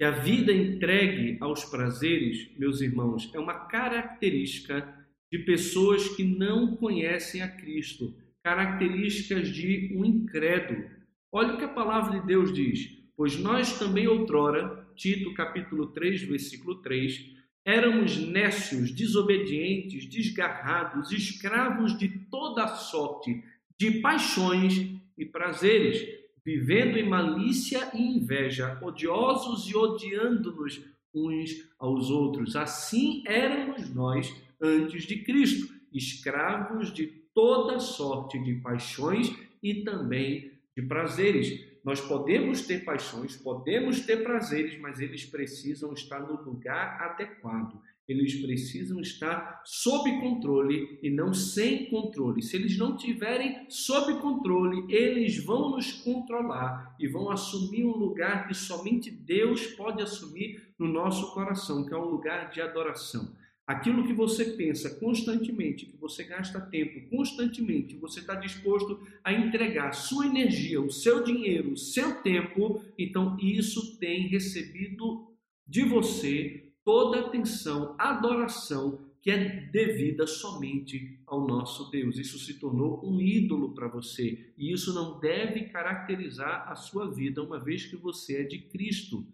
que 0.00 0.04
a 0.04 0.12
vida 0.12 0.50
entregue 0.50 1.36
aos 1.40 1.62
prazeres, 1.66 2.50
meus 2.56 2.80
irmãos, 2.80 3.30
é 3.34 3.38
uma 3.38 3.66
característica 3.66 4.96
de 5.30 5.40
pessoas 5.40 6.08
que 6.08 6.24
não 6.24 6.74
conhecem 6.74 7.42
a 7.42 7.48
Cristo, 7.48 8.16
características 8.42 9.50
de 9.50 9.94
um 9.94 10.02
incrédulo. 10.02 10.88
Olha 11.30 11.52
o 11.52 11.58
que 11.58 11.64
a 11.64 11.68
palavra 11.68 12.18
de 12.18 12.26
Deus 12.26 12.50
diz: 12.50 12.96
Pois 13.14 13.38
nós 13.38 13.78
também 13.78 14.08
outrora, 14.08 14.88
Tito 14.96 15.34
capítulo 15.34 15.88
3, 15.88 16.22
versículo 16.22 16.76
3, 16.76 17.36
éramos 17.62 18.16
nécios, 18.16 18.92
desobedientes, 18.92 20.06
desgarrados, 20.06 21.12
escravos 21.12 21.98
de 21.98 22.08
toda 22.30 22.66
sorte 22.68 23.44
de 23.78 24.00
paixões 24.00 24.78
e 25.18 25.26
prazeres 25.26 26.19
vivendo 26.44 26.98
em 26.98 27.08
malícia 27.08 27.90
e 27.94 28.16
inveja, 28.16 28.78
odiosos 28.82 29.68
e 29.68 29.76
odiando-nos 29.76 30.82
uns 31.14 31.68
aos 31.78 32.10
outros. 32.10 32.56
Assim 32.56 33.22
éramos 33.26 33.92
nós 33.94 34.34
antes 34.60 35.04
de 35.04 35.22
Cristo, 35.22 35.72
escravos 35.92 36.92
de 36.92 37.06
toda 37.34 37.80
sorte 37.80 38.38
de 38.38 38.54
paixões 38.54 39.34
e 39.62 39.82
também 39.82 40.52
de 40.76 40.82
prazeres. 40.82 41.68
Nós 41.84 42.00
podemos 42.00 42.66
ter 42.66 42.84
paixões, 42.84 43.36
podemos 43.36 44.00
ter 44.00 44.22
prazeres, 44.22 44.78
mas 44.78 45.00
eles 45.00 45.24
precisam 45.24 45.92
estar 45.92 46.20
no 46.20 46.42
lugar 46.42 47.00
adequado 47.00 47.80
eles 48.10 48.34
precisam 48.34 49.00
estar 49.00 49.62
sob 49.64 50.20
controle 50.20 50.98
e 51.02 51.08
não 51.08 51.32
sem 51.32 51.88
controle. 51.88 52.42
Se 52.42 52.56
eles 52.56 52.76
não 52.76 52.96
tiverem 52.96 53.66
sob 53.68 54.20
controle, 54.20 54.92
eles 54.92 55.42
vão 55.44 55.70
nos 55.70 55.92
controlar 55.92 56.96
e 56.98 57.06
vão 57.06 57.30
assumir 57.30 57.84
um 57.84 57.96
lugar 57.96 58.48
que 58.48 58.54
somente 58.54 59.10
Deus 59.10 59.66
pode 59.68 60.02
assumir 60.02 60.74
no 60.78 60.88
nosso 60.88 61.32
coração, 61.32 61.86
que 61.86 61.94
é 61.94 61.96
um 61.96 62.10
lugar 62.10 62.50
de 62.50 62.60
adoração. 62.60 63.32
Aquilo 63.66 64.04
que 64.04 64.12
você 64.12 64.44
pensa 64.46 64.98
constantemente, 64.98 65.86
que 65.86 65.96
você 65.96 66.24
gasta 66.24 66.60
tempo 66.60 67.08
constantemente, 67.08 67.96
você 67.96 68.18
está 68.18 68.34
disposto 68.34 68.98
a 69.22 69.32
entregar 69.32 69.92
sua 69.92 70.26
energia, 70.26 70.80
o 70.80 70.90
seu 70.90 71.22
dinheiro, 71.22 71.74
o 71.74 71.76
seu 71.76 72.20
tempo, 72.22 72.82
então 72.98 73.38
isso 73.38 73.96
tem 74.00 74.26
recebido 74.26 75.30
de 75.64 75.84
você 75.84 76.59
toda 76.84 77.20
atenção, 77.20 77.94
adoração 77.98 79.10
que 79.20 79.30
é 79.30 79.66
devida 79.66 80.26
somente 80.26 81.20
ao 81.26 81.46
nosso 81.46 81.90
Deus. 81.90 82.18
Isso 82.18 82.38
se 82.38 82.54
tornou 82.54 83.06
um 83.06 83.20
ídolo 83.20 83.74
para 83.74 83.86
você 83.86 84.52
e 84.56 84.72
isso 84.72 84.94
não 84.94 85.20
deve 85.20 85.66
caracterizar 85.66 86.70
a 86.70 86.74
sua 86.74 87.10
vida, 87.10 87.42
uma 87.42 87.58
vez 87.58 87.84
que 87.84 87.96
você 87.96 88.42
é 88.42 88.44
de 88.44 88.58
Cristo. 88.58 89.26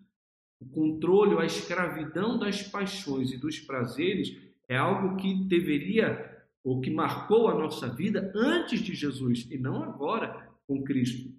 O 0.61 0.67
controle, 0.67 1.39
a 1.39 1.45
escravidão 1.45 2.39
das 2.39 2.63
paixões 2.63 3.31
e 3.31 3.37
dos 3.37 3.61
prazeres 3.61 4.37
é 4.69 4.77
algo 4.77 5.17
que 5.17 5.35
deveria 5.45 6.35
ou 6.65 6.81
que 6.81 6.91
marcou 6.91 7.49
a 7.49 7.55
nossa 7.55 7.89
vida 7.89 8.33
antes 8.35 8.81
de 8.81 8.93
Jesus 8.93 9.47
e 9.51 9.57
não 9.57 9.85
agora 9.85 10.51
com 10.67 10.83
Cristo. 10.83 11.33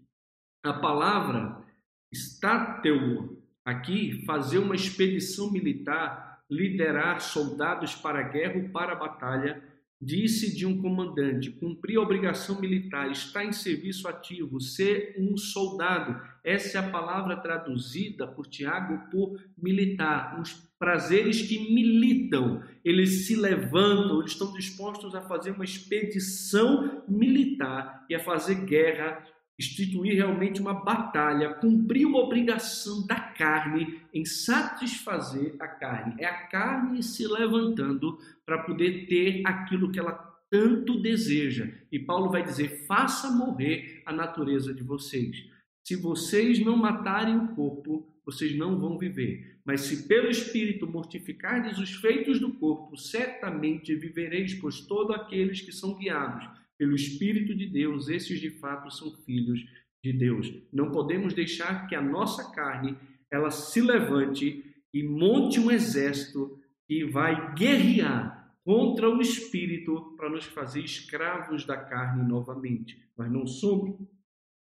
A 0.64 0.74
palavra 0.74 1.66
está 2.12 2.80
teu 2.80 3.37
Aqui, 3.68 4.24
fazer 4.26 4.60
uma 4.60 4.76
expedição 4.76 5.52
militar, 5.52 6.42
liderar 6.50 7.20
soldados 7.20 7.94
para 7.94 8.20
a 8.20 8.24
guerra 8.24 8.62
ou 8.62 8.70
para 8.70 8.94
a 8.94 8.96
batalha, 8.96 9.62
disse 10.02 10.56
de 10.56 10.66
um 10.66 10.82
comandante, 10.82 11.52
cumprir 11.52 11.98
a 11.98 12.02
obrigação 12.02 12.62
militar, 12.62 13.12
estar 13.12 13.44
em 13.44 13.52
serviço 13.52 14.08
ativo, 14.08 14.62
ser 14.62 15.18
um 15.20 15.36
soldado. 15.36 16.18
Essa 16.46 16.78
é 16.78 16.80
a 16.80 16.90
palavra 16.90 17.36
traduzida 17.36 18.26
por 18.26 18.48
Tiago 18.48 19.12
por 19.12 19.38
militar, 19.58 20.40
os 20.40 20.54
prazeres 20.80 21.42
que 21.42 21.74
militam. 21.74 22.64
Eles 22.86 23.28
se 23.28 23.36
levantam, 23.36 24.22
eles 24.22 24.32
estão 24.32 24.54
dispostos 24.54 25.14
a 25.14 25.20
fazer 25.20 25.52
uma 25.52 25.66
expedição 25.66 27.04
militar 27.06 28.06
e 28.10 28.16
a 28.16 28.20
fazer 28.22 28.64
guerra 28.64 29.22
instituir 29.60 30.16
realmente 30.16 30.62
uma 30.62 30.74
batalha, 30.74 31.56
cumprir 31.56 32.06
uma 32.06 32.20
obrigação 32.20 33.06
da 33.08 33.20
carne 33.20 34.02
em 34.14 34.24
satisfazer 34.24 35.56
a 35.60 35.68
carne. 35.68 36.16
É 36.20 36.26
a 36.26 36.48
carne 36.48 37.02
se 37.02 37.26
levantando 37.28 38.20
para 38.46 38.64
poder 38.64 39.08
ter 39.08 39.42
aquilo 39.46 39.92
que 39.92 40.00
ela 40.00 40.14
tanto 40.50 41.02
deseja. 41.02 41.68
E 41.92 42.00
Paulo 42.00 42.30
vai 42.30 42.44
dizer: 42.44 42.86
faça 42.86 43.32
morrer 43.32 44.02
a 44.06 44.14
natureza 44.14 44.74
de 44.74 44.84
vocês. 44.84 45.46
Se 45.84 45.96
vocês 45.96 46.60
não 46.60 46.78
matarem 46.78 47.38
o 47.38 47.56
corpo, 47.56 48.08
vocês 48.26 48.56
não 48.56 48.78
vão 48.78 48.98
viver. 48.98 49.58
Mas 49.66 49.82
se 49.82 50.08
pelo 50.08 50.30
Espírito 50.30 50.86
mortificardes 50.86 51.78
os 51.78 51.94
feitos 51.96 52.40
do 52.40 52.54
corpo, 52.54 52.96
certamente 52.98 53.96
vivereis, 53.96 54.54
pois 54.54 54.82
todos 54.82 55.16
aqueles 55.16 55.62
que 55.62 55.72
são 55.72 55.98
guiados 55.98 56.48
pelo 56.78 56.96
Espírito 56.96 57.56
de 57.56 57.66
Deus, 57.66 58.08
esses 58.08 58.40
de 58.40 58.52
fato 58.52 58.92
são 58.92 59.12
filhos 59.24 59.66
de 60.04 60.14
Deus. 60.14 60.54
Não 60.72 60.92
podemos 60.92 61.34
deixar 61.34 61.88
que 61.88 61.96
a 61.96 62.02
nossa 62.02 62.52
carne 62.52 62.98
ela 63.32 63.52
se 63.52 63.82
levante 63.82 64.64
e 64.94 65.04
monte 65.04 65.60
um 65.60 65.70
exército 65.70 66.60
que 66.88 67.04
vai 67.06 67.54
guerrear 67.56 68.56
contra 68.64 69.10
o 69.10 69.22
espírito 69.22 70.14
para 70.18 70.30
nos 70.30 70.46
fazer 70.46 70.82
escravos 70.82 71.66
da 71.66 71.78
carne 71.78 72.24
novamente. 72.28 73.02
Nós 73.18 73.32
não 73.32 73.48
somos 73.48 73.98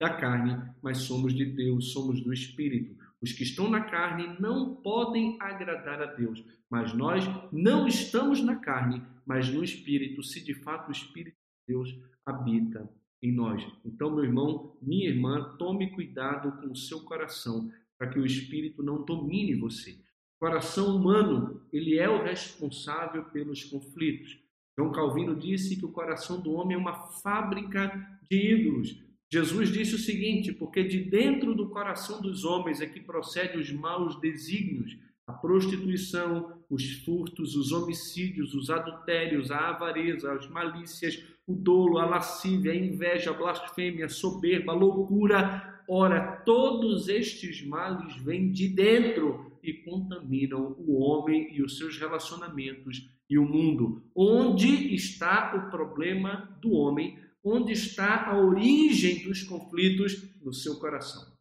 da 0.01 0.11
carne, 0.11 0.61
mas 0.83 0.99
somos 0.99 1.35
de 1.35 1.45
Deus, 1.45 1.93
somos 1.93 2.21
do 2.21 2.33
espírito. 2.33 2.97
Os 3.21 3.33
que 3.33 3.43
estão 3.43 3.69
na 3.69 3.81
carne 3.81 4.37
não 4.39 4.77
podem 4.77 5.37
agradar 5.41 6.01
a 6.01 6.07
Deus, 6.07 6.45
mas 6.71 6.93
nós 6.93 7.25
não 7.51 7.89
estamos 7.89 8.43
na 8.43 8.57
carne, 8.57 9.03
mas 9.27 9.49
no 9.49 9.65
espírito, 9.65 10.23
se 10.23 10.45
de 10.45 10.55
fato 10.55 10.89
o 10.89 10.93
espírito 10.93 11.38
Deus 11.69 11.95
habita 12.25 12.91
em 13.23 13.33
nós. 13.33 13.63
Então, 13.85 14.11
meu 14.11 14.25
irmão, 14.25 14.77
minha 14.81 15.09
irmã, 15.09 15.55
tome 15.59 15.91
cuidado 15.91 16.53
com 16.61 16.73
o 16.73 16.77
seu 16.77 17.01
coração, 17.05 17.71
para 17.99 18.09
que 18.09 18.19
o 18.19 18.25
espírito 18.25 18.83
não 18.83 19.05
domine 19.05 19.55
você. 19.55 19.93
O 19.93 20.47
coração 20.47 20.97
humano, 20.97 21.63
ele 21.73 21.99
é 21.99 22.09
o 22.09 22.23
responsável 22.23 23.25
pelos 23.25 23.65
conflitos. 23.65 24.39
João 24.79 24.93
Calvino 24.93 25.35
disse 25.35 25.77
que 25.77 25.85
o 25.85 25.93
coração 25.93 26.41
do 26.41 26.53
homem 26.53 26.77
é 26.77 26.79
uma 26.79 26.95
fábrica 26.95 27.91
de 28.31 28.37
ídolos. 28.37 29.03
Jesus 29.31 29.71
disse 29.71 29.97
o 29.97 29.99
seguinte: 29.99 30.53
porque 30.53 30.85
de 30.85 31.03
dentro 31.03 31.55
do 31.55 31.69
coração 31.69 32.23
dos 32.23 32.45
homens 32.45 32.81
é 32.81 32.87
que 32.87 33.01
procedem 33.01 33.59
os 33.59 33.73
maus 33.73 34.21
desígnios, 34.21 34.97
a 35.27 35.33
prostituição, 35.33 36.58
os 36.71 37.05
furtos, 37.05 37.57
os 37.57 37.73
homicídios, 37.73 38.55
os 38.55 38.69
adultérios, 38.69 39.51
a 39.51 39.71
avareza, 39.71 40.33
as 40.33 40.49
malícias, 40.49 41.25
o 41.47 41.55
dolo, 41.55 41.99
a 41.99 42.05
lascívia, 42.05 42.73
a 42.73 42.77
inveja, 42.77 43.31
a 43.31 43.35
blasfêmia, 43.35 44.07
a 44.07 44.11
soberba, 44.11 44.73
a 44.73 44.77
loucura. 44.77 45.83
Ora, 45.89 46.43
todos 46.45 47.09
estes 47.09 47.67
males 47.67 48.17
vêm 48.17 48.53
de 48.53 48.69
dentro 48.69 49.59
e 49.63 49.73
contaminam 49.73 50.77
o 50.79 51.01
homem 51.01 51.55
e 51.55 51.63
os 51.63 51.79
seus 51.79 51.99
relacionamentos 51.99 53.09
e 53.31 53.39
o 53.39 53.45
mundo. 53.45 54.03
Onde 54.15 54.95
está 54.95 55.55
o 55.57 55.71
problema 55.71 56.59
do 56.61 56.73
homem? 56.73 57.19
Onde 57.43 57.73
está 57.73 58.27
a 58.27 58.39
origem 58.39 59.25
dos 59.25 59.43
conflitos? 59.43 60.23
No 60.43 60.53
seu 60.53 60.79
coração. 60.79 61.33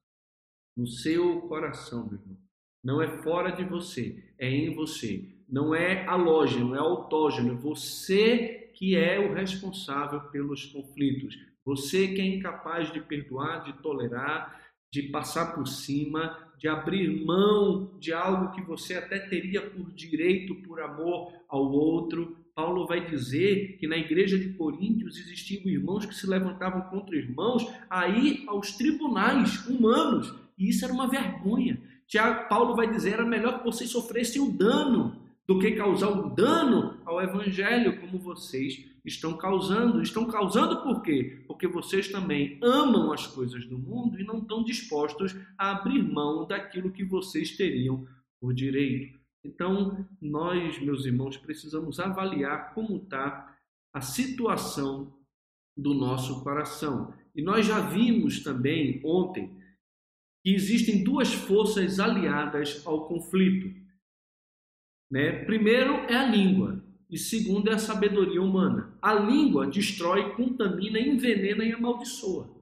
No 0.76 0.88
seu 0.88 1.42
coração, 1.42 2.08
meu 2.08 2.20
irmão. 2.20 2.47
Não 2.88 3.02
é 3.02 3.22
fora 3.22 3.52
de 3.52 3.66
você, 3.66 4.16
é 4.40 4.50
em 4.50 4.74
você. 4.74 5.26
Não 5.50 5.76
é 5.76 6.06
alógeno, 6.06 6.74
é 6.74 6.80
autógeno. 6.80 7.52
É 7.52 7.56
você 7.58 8.72
que 8.76 8.96
é 8.96 9.20
o 9.20 9.34
responsável 9.34 10.22
pelos 10.32 10.68
conflitos. 10.68 11.38
Você 11.66 12.08
que 12.08 12.22
é 12.22 12.26
incapaz 12.26 12.94
de 12.94 13.02
perdoar, 13.02 13.66
de 13.66 13.74
tolerar, 13.84 14.62
de 14.90 15.04
passar 15.04 15.54
por 15.54 15.68
cima, 15.68 16.38
de 16.58 16.70
abrir 16.70 17.26
mão 17.26 17.92
de 18.00 18.14
algo 18.14 18.54
que 18.54 18.62
você 18.62 18.96
até 18.96 19.20
teria 19.20 19.70
por 19.70 19.92
direito, 19.92 20.56
por 20.56 20.80
amor 20.80 21.34
ao 21.50 21.70
outro. 21.70 22.38
Paulo 22.56 22.88
vai 22.88 23.06
dizer 23.06 23.76
que 23.82 23.86
na 23.86 23.98
igreja 23.98 24.40
de 24.40 24.54
Coríntios 24.54 25.18
existiam 25.18 25.68
irmãos 25.68 26.06
que 26.06 26.16
se 26.16 26.26
levantavam 26.26 26.84
contra 26.84 27.18
irmãos 27.18 27.70
aí 27.90 28.46
aos 28.48 28.78
tribunais 28.78 29.68
humanos, 29.68 30.34
e 30.58 30.70
isso 30.70 30.86
era 30.86 30.94
uma 30.94 31.10
vergonha. 31.10 31.78
Tiago, 32.08 32.48
Paulo 32.48 32.76
vai 32.76 32.90
dizer, 32.90 33.14
era 33.14 33.26
melhor 33.26 33.60
que 33.60 33.66
vocês 33.66 33.90
sofressem 33.90 34.42
o 34.42 34.52
dano 34.52 35.22
do 35.48 35.60
que 35.60 35.72
causar 35.72 36.10
o 36.10 36.30
dano 36.30 36.98
ao 37.06 37.22
evangelho 37.22 38.00
como 38.00 38.18
vocês 38.18 38.86
estão 39.06 39.38
causando. 39.38 40.02
Estão 40.02 40.26
causando 40.26 40.84
por 40.84 41.02
quê? 41.02 41.44
Porque 41.48 41.68
vocês 41.68 42.10
também 42.10 42.60
amam 42.62 43.12
as 43.12 43.26
coisas 43.28 43.66
do 43.66 43.78
mundo 43.78 44.20
e 44.20 44.26
não 44.26 44.40
estão 44.40 44.64
dispostos 44.64 45.36
a 45.58 45.72
abrir 45.72 46.04
mão 46.04 46.46
daquilo 46.46 46.92
que 46.92 47.06
vocês 47.06 47.56
teriam 47.56 48.06
por 48.40 48.54
direito. 48.54 49.18
Então, 49.44 50.06
nós, 50.22 50.80
meus 50.80 51.06
irmãos, 51.06 51.38
precisamos 51.38 52.00
avaliar 52.00 52.74
como 52.74 52.98
está 52.98 53.56
a 53.94 54.02
situação 54.02 55.14
do 55.76 55.94
nosso 55.94 56.44
coração. 56.44 57.14
E 57.34 57.42
nós 57.42 57.66
já 57.66 57.80
vimos 57.80 58.44
também 58.44 59.00
ontem 59.06 59.57
que 60.44 60.54
existem 60.54 61.04
duas 61.04 61.34
forças 61.34 62.00
aliadas 62.00 62.86
ao 62.86 63.08
conflito. 63.08 63.74
Né? 65.12 65.44
Primeiro 65.46 65.94
é 66.10 66.16
a 66.16 66.26
língua 66.26 66.84
e 67.10 67.18
segundo 67.18 67.70
é 67.70 67.74
a 67.74 67.80
sabedoria 67.80 68.42
humana. 68.42 68.98
A 69.02 69.14
língua 69.14 69.68
destrói, 69.68 70.36
contamina, 70.36 71.00
envenena 71.00 71.64
e 71.64 71.72
amaldiçoa. 71.72 72.56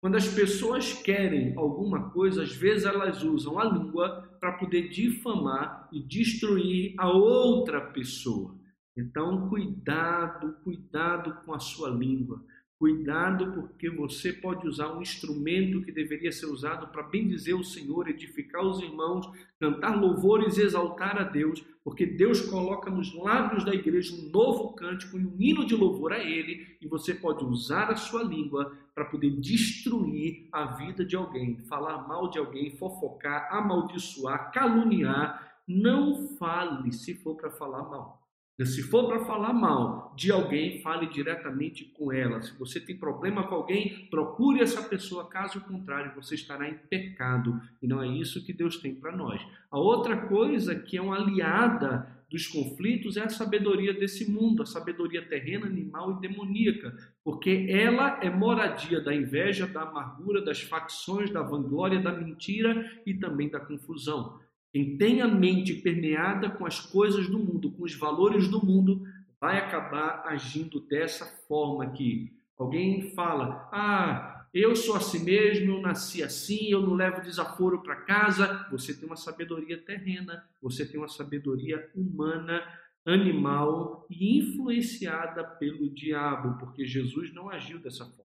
Quando 0.00 0.16
as 0.16 0.26
pessoas 0.26 0.92
querem 0.94 1.56
alguma 1.56 2.10
coisa, 2.10 2.42
às 2.42 2.52
vezes 2.52 2.84
elas 2.84 3.22
usam 3.22 3.58
a 3.58 3.64
língua 3.64 4.36
para 4.40 4.54
poder 4.54 4.88
difamar 4.88 5.88
e 5.92 6.00
destruir 6.00 6.94
a 6.98 7.08
outra 7.08 7.80
pessoa. 7.80 8.58
Então, 8.96 9.48
cuidado, 9.48 10.54
cuidado 10.64 11.44
com 11.44 11.54
a 11.54 11.60
sua 11.60 11.88
língua. 11.88 12.44
Cuidado, 12.82 13.52
porque 13.52 13.88
você 13.88 14.32
pode 14.32 14.66
usar 14.66 14.92
um 14.92 15.00
instrumento 15.00 15.82
que 15.82 15.92
deveria 15.92 16.32
ser 16.32 16.46
usado 16.46 16.88
para 16.88 17.04
bendizer 17.04 17.54
o 17.54 17.62
Senhor, 17.62 18.08
edificar 18.08 18.60
os 18.60 18.80
irmãos, 18.82 19.24
cantar 19.60 19.96
louvores 19.96 20.58
exaltar 20.58 21.16
a 21.16 21.22
Deus, 21.22 21.64
porque 21.84 22.04
Deus 22.04 22.40
coloca 22.40 22.90
nos 22.90 23.14
lábios 23.14 23.64
da 23.64 23.72
igreja 23.72 24.12
um 24.16 24.28
novo 24.30 24.72
cântico 24.72 25.16
e 25.16 25.24
um 25.24 25.36
hino 25.38 25.64
de 25.64 25.76
louvor 25.76 26.12
a 26.12 26.18
Ele, 26.18 26.76
e 26.80 26.88
você 26.88 27.14
pode 27.14 27.44
usar 27.44 27.88
a 27.88 27.94
sua 27.94 28.24
língua 28.24 28.76
para 28.92 29.04
poder 29.04 29.30
destruir 29.30 30.48
a 30.50 30.64
vida 30.74 31.04
de 31.04 31.14
alguém, 31.14 31.58
falar 31.68 32.08
mal 32.08 32.30
de 32.30 32.40
alguém, 32.40 32.76
fofocar, 32.76 33.46
amaldiçoar, 33.54 34.50
caluniar. 34.50 35.60
Não 35.68 36.36
fale 36.36 36.90
se 36.90 37.14
for 37.14 37.36
para 37.36 37.52
falar 37.52 37.84
mal. 37.84 38.21
Se 38.60 38.82
for 38.82 39.08
para 39.08 39.24
falar 39.24 39.52
mal 39.52 40.14
de 40.16 40.30
alguém, 40.30 40.80
fale 40.82 41.06
diretamente 41.06 41.86
com 41.96 42.12
ela. 42.12 42.42
Se 42.42 42.56
você 42.58 42.78
tem 42.78 42.96
problema 42.96 43.46
com 43.46 43.54
alguém, 43.54 44.06
procure 44.10 44.60
essa 44.60 44.82
pessoa. 44.82 45.28
Caso 45.28 45.60
contrário, 45.62 46.14
você 46.14 46.34
estará 46.34 46.68
em 46.68 46.74
pecado. 46.74 47.60
E 47.82 47.86
não 47.88 48.02
é 48.02 48.06
isso 48.06 48.44
que 48.44 48.52
Deus 48.52 48.76
tem 48.76 48.94
para 48.94 49.16
nós. 49.16 49.40
A 49.70 49.78
outra 49.78 50.16
coisa 50.28 50.74
que 50.74 50.96
é 50.96 51.02
uma 51.02 51.16
aliada 51.16 52.06
dos 52.32 52.46
conflitos 52.46 53.18
é 53.18 53.24
a 53.24 53.28
sabedoria 53.28 53.92
desse 53.92 54.30
mundo, 54.30 54.62
a 54.62 54.66
sabedoria 54.66 55.26
terrena, 55.26 55.66
animal 55.66 56.12
e 56.12 56.20
demoníaca, 56.20 56.96
porque 57.22 57.66
ela 57.68 58.18
é 58.22 58.30
moradia 58.30 59.02
da 59.02 59.14
inveja, 59.14 59.66
da 59.66 59.82
amargura, 59.82 60.42
das 60.42 60.62
facções, 60.62 61.30
da 61.30 61.42
vanglória, 61.42 62.00
da 62.00 62.10
mentira 62.10 62.90
e 63.04 63.12
também 63.12 63.50
da 63.50 63.60
confusão. 63.60 64.40
Quem 64.72 64.96
tem 64.96 65.20
a 65.20 65.28
mente 65.28 65.74
permeada 65.74 66.48
com 66.48 66.64
as 66.64 66.80
coisas 66.80 67.28
do 67.28 67.38
mundo, 67.38 67.70
com 67.72 67.84
os 67.84 67.94
valores 67.94 68.48
do 68.48 68.64
mundo, 68.64 69.02
vai 69.38 69.58
acabar 69.58 70.22
agindo 70.26 70.80
dessa 70.80 71.26
forma 71.46 71.84
aqui. 71.84 72.32
Alguém 72.58 73.10
fala: 73.10 73.68
"Ah, 73.70 74.46
eu 74.54 74.74
sou 74.74 74.96
assim 74.96 75.24
mesmo, 75.24 75.72
eu 75.72 75.80
nasci 75.82 76.22
assim, 76.22 76.70
eu 76.70 76.80
não 76.80 76.94
levo 76.94 77.20
desaforo 77.20 77.82
para 77.82 77.96
casa". 77.96 78.66
Você 78.70 78.94
tem 78.94 79.04
uma 79.04 79.16
sabedoria 79.16 79.76
terrena, 79.76 80.42
você 80.60 80.86
tem 80.86 80.98
uma 80.98 81.08
sabedoria 81.08 81.90
humana, 81.94 82.62
animal 83.04 84.06
e 84.08 84.38
influenciada 84.38 85.44
pelo 85.44 85.90
diabo, 85.90 86.58
porque 86.58 86.86
Jesus 86.86 87.34
não 87.34 87.50
agiu 87.50 87.78
dessa 87.78 88.04
forma. 88.04 88.22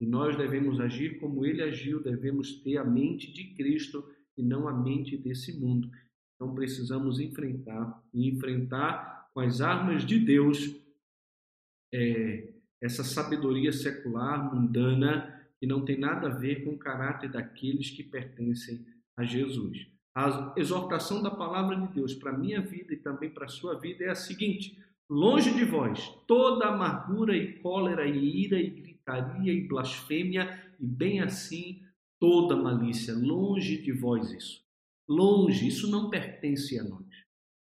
E 0.00 0.06
nós 0.06 0.36
devemos 0.36 0.80
agir 0.80 1.18
como 1.18 1.44
ele 1.44 1.60
agiu, 1.60 2.00
devemos 2.00 2.52
ter 2.62 2.76
a 2.78 2.84
mente 2.84 3.32
de 3.32 3.52
Cristo 3.54 4.08
e 4.38 4.42
não 4.42 4.68
a 4.68 4.72
mente 4.72 5.16
desse 5.16 5.58
mundo. 5.58 5.90
Então 6.34 6.54
precisamos 6.54 7.18
enfrentar 7.18 8.00
e 8.14 8.28
enfrentar 8.28 9.28
com 9.34 9.40
as 9.40 9.60
armas 9.60 10.06
de 10.06 10.18
Deus 10.18 10.76
é, 11.92 12.52
essa 12.80 13.02
sabedoria 13.02 13.72
secular, 13.72 14.54
mundana, 14.54 15.34
que 15.58 15.66
não 15.66 15.84
tem 15.84 15.98
nada 15.98 16.28
a 16.28 16.34
ver 16.34 16.64
com 16.64 16.70
o 16.70 16.78
caráter 16.78 17.30
daqueles 17.30 17.90
que 17.90 18.04
pertencem 18.04 18.86
a 19.16 19.24
Jesus. 19.24 19.88
A 20.14 20.54
exortação 20.56 21.22
da 21.22 21.30
palavra 21.30 21.76
de 21.76 21.88
Deus 21.94 22.14
para 22.14 22.30
a 22.30 22.38
minha 22.38 22.60
vida 22.60 22.92
e 22.92 22.96
também 22.96 23.30
para 23.30 23.46
a 23.46 23.48
sua 23.48 23.78
vida 23.78 24.04
é 24.04 24.10
a 24.10 24.14
seguinte: 24.14 24.78
longe 25.10 25.52
de 25.52 25.64
vós 25.64 26.08
toda 26.26 26.66
amargura 26.66 27.36
e 27.36 27.54
cólera 27.54 28.06
e 28.06 28.44
ira 28.44 28.60
e 28.60 28.70
gritaria 28.70 29.52
e 29.52 29.66
blasfêmia, 29.66 30.62
e 30.78 30.86
bem 30.86 31.20
assim 31.20 31.82
toda 32.20 32.56
malícia, 32.56 33.14
longe 33.14 33.82
de 33.82 33.92
vós 33.92 34.30
isso. 34.30 34.62
Longe, 35.08 35.66
isso 35.66 35.90
não 35.90 36.10
pertence 36.10 36.78
a 36.78 36.84
nós. 36.84 37.06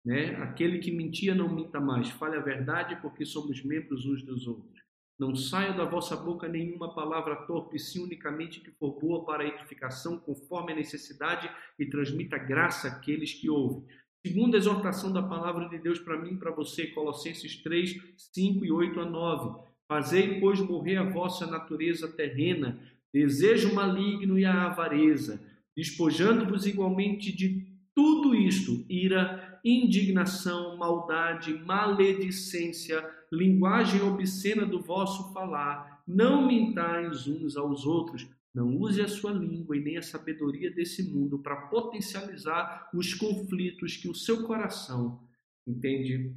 Né? 0.05 0.37
Aquele 0.37 0.79
que 0.79 0.91
mentia 0.91 1.35
não 1.35 1.55
minta 1.55 1.81
mais, 1.81 2.09
fale 2.09 2.37
a 2.37 2.41
verdade, 2.41 2.97
porque 3.03 3.27
somos 3.27 3.63
membros 3.63 4.07
uns 4.07 4.23
dos 4.23 4.47
outros. 4.47 4.79
Não 5.19 5.35
saia 5.35 5.73
da 5.73 5.85
vossa 5.85 6.17
boca 6.17 6.47
nenhuma 6.47 6.95
palavra 6.95 7.35
torpe, 7.35 7.79
sim 7.79 8.05
unicamente 8.05 8.61
que 8.61 8.71
for 8.71 8.99
boa 9.01 9.25
para 9.25 9.43
a 9.43 9.47
edificação, 9.47 10.17
conforme 10.17 10.73
a 10.73 10.77
necessidade, 10.77 11.51
e 11.79 11.85
transmita 11.87 12.39
graça 12.39 12.87
àqueles 12.89 13.35
que 13.35 13.51
ouvem. 13.51 13.85
Segunda 14.25 14.57
exortação 14.57 15.13
da 15.13 15.23
palavra 15.23 15.69
de 15.69 15.79
Deus 15.79 15.99
para 15.99 16.17
mim 16.17 16.35
e 16.35 16.37
para 16.37 16.53
você, 16.53 16.87
Colossenses 16.89 17.57
3, 17.63 17.97
5 18.17 18.65
e 18.65 18.71
8 18.71 19.01
a 19.01 19.05
9. 19.05 19.69
Fazei, 19.89 20.39
pois, 20.39 20.61
morrer 20.61 20.97
a 20.97 21.11
vossa 21.11 21.47
natureza 21.47 22.07
terrena, 22.09 22.81
desejo 23.13 23.75
maligno 23.75 24.39
e 24.39 24.45
a 24.45 24.67
avareza, 24.67 25.41
despojando-vos 25.77 26.67
igualmente 26.67 27.35
de 27.35 27.67
tudo 27.95 28.35
isto: 28.35 28.85
ira, 28.89 29.61
indignação, 29.65 30.77
maldade, 30.77 31.55
maledicência, 31.65 33.05
linguagem 33.33 34.03
obscena 34.03 34.65
do 34.65 34.81
vosso 34.81 35.33
falar. 35.33 36.03
Não 36.07 36.47
mintais 36.47 37.27
uns 37.27 37.57
aos 37.57 37.85
outros. 37.85 38.27
Não 38.55 38.77
use 38.77 39.01
a 39.01 39.09
sua 39.09 39.31
língua 39.31 39.77
e 39.77 39.81
nem 39.81 39.99
a 39.99 40.03
sabedoria 40.03 40.71
desse 40.71 41.03
mundo 41.03 41.39
para 41.39 41.69
potencializar 41.69 42.89
os 42.95 43.15
conflitos 43.15 43.97
que 43.97 44.09
o 44.09 44.15
seu 44.15 44.47
coração, 44.47 45.21
entende, 45.67 46.35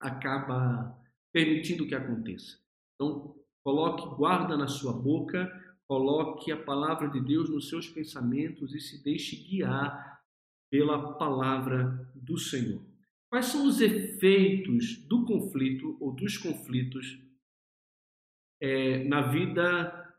acaba 0.00 0.96
permitindo 1.32 1.86
que 1.86 1.94
aconteça. 1.94 2.56
Então, 2.94 3.34
coloque 3.62 4.16
guarda 4.16 4.56
na 4.56 4.68
sua 4.68 4.92
boca, 4.92 5.52
coloque 5.90 6.52
a 6.52 6.56
palavra 6.56 7.08
de 7.08 7.20
Deus 7.20 7.50
nos 7.50 7.68
seus 7.68 7.88
pensamentos 7.88 8.72
e 8.72 8.78
se 8.78 9.02
deixe 9.02 9.34
guiar 9.34 10.22
pela 10.70 11.14
palavra 11.14 12.08
do 12.14 12.38
Senhor. 12.38 12.80
Quais 13.28 13.46
são 13.46 13.66
os 13.66 13.80
efeitos 13.80 14.98
do 15.08 15.24
conflito 15.24 15.96
ou 15.98 16.12
dos 16.12 16.38
conflitos 16.38 17.18
é, 18.62 19.02
na 19.02 19.32
vida 19.32 20.14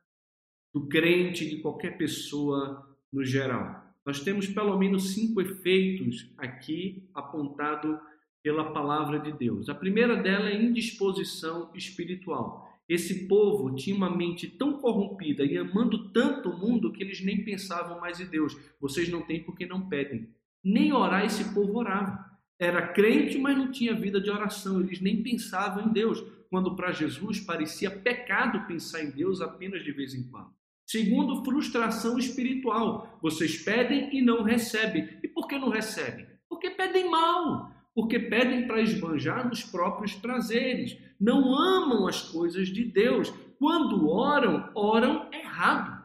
do 0.74 0.90
crente, 0.90 1.50
de 1.50 1.62
qualquer 1.62 1.98
pessoa 1.98 2.94
no 3.10 3.24
geral? 3.24 3.96
Nós 4.06 4.20
temos 4.20 4.48
pelo 4.48 4.78
menos 4.78 5.14
cinco 5.14 5.40
efeitos 5.40 6.34
aqui 6.38 7.10
apontado 7.14 7.98
pela 8.44 8.74
palavra 8.74 9.20
de 9.20 9.32
Deus. 9.32 9.70
A 9.70 9.76
primeira 9.76 10.18
dela 10.18 10.50
é 10.50 10.62
indisposição 10.62 11.72
espiritual. 11.74 12.71
Esse 12.92 13.26
povo 13.26 13.74
tinha 13.74 13.96
uma 13.96 14.14
mente 14.14 14.50
tão 14.50 14.74
corrompida 14.74 15.46
e 15.46 15.58
amando 15.58 16.10
tanto 16.12 16.50
o 16.50 16.58
mundo 16.58 16.92
que 16.92 17.02
eles 17.02 17.24
nem 17.24 17.42
pensavam 17.42 18.02
mais 18.02 18.20
em 18.20 18.26
Deus. 18.26 18.58
Vocês 18.82 19.08
não 19.08 19.22
têm 19.22 19.42
porque 19.42 19.66
não 19.66 19.88
pedem. 19.88 20.28
Nem 20.62 20.92
orar 20.92 21.24
esse 21.24 21.54
povo 21.54 21.80
orava 21.80 22.30
era 22.60 22.86
crente, 22.90 23.38
mas 23.38 23.58
não 23.58 23.72
tinha 23.72 23.96
vida 23.96 24.20
de 24.20 24.30
oração, 24.30 24.82
eles 24.82 25.00
nem 25.00 25.24
pensavam 25.24 25.88
em 25.88 25.94
Deus, 25.94 26.22
quando 26.50 26.76
para 26.76 26.92
Jesus 26.92 27.40
parecia 27.40 27.90
pecado 27.90 28.68
pensar 28.68 29.02
em 29.02 29.12
Deus 29.12 29.40
apenas 29.40 29.86
de 29.86 29.94
vez 29.94 30.14
em 30.14 30.30
quando. 30.30 30.52
Segundo, 30.86 31.46
frustração 31.46 32.20
espiritual. 32.20 33.18
Vocês 33.22 33.56
pedem 33.64 34.14
e 34.14 34.22
não 34.22 34.44
recebem. 34.44 35.18
E 35.24 35.30
por 35.30 35.48
que 35.48 35.58
não 35.58 35.70
recebem? 35.70 36.28
Porque 36.50 36.70
pedem 36.70 37.10
mal, 37.10 37.71
porque 37.94 38.20
pedem 38.20 38.68
para 38.68 38.82
esbanjar 38.82 39.48
nos 39.48 39.64
próprios 39.64 40.14
prazeres. 40.14 40.98
Não 41.20 41.54
amam 41.54 42.08
as 42.08 42.22
coisas 42.22 42.70
de 42.70 42.84
Deus. 42.84 43.32
Quando 43.60 44.10
oram, 44.10 44.70
oram 44.74 45.30
errado. 45.32 46.02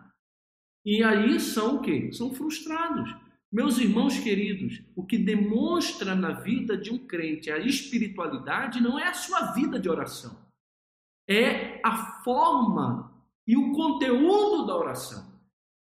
E 0.84 1.02
aí 1.02 1.40
são 1.40 1.76
o 1.76 1.80
quê? 1.80 2.10
São 2.12 2.32
frustrados. 2.34 3.14
Meus 3.50 3.78
irmãos 3.78 4.18
queridos, 4.18 4.82
o 4.94 5.04
que 5.04 5.16
demonstra 5.16 6.14
na 6.14 6.32
vida 6.32 6.76
de 6.76 6.92
um 6.92 6.98
crente 6.98 7.50
a 7.50 7.58
espiritualidade 7.58 8.82
não 8.82 8.98
é 8.98 9.08
a 9.08 9.14
sua 9.14 9.52
vida 9.52 9.78
de 9.78 9.88
oração, 9.88 10.36
é 11.28 11.80
a 11.82 12.22
forma 12.22 13.12
e 13.46 13.56
o 13.56 13.72
conteúdo 13.72 14.66
da 14.66 14.76
oração. 14.76 15.25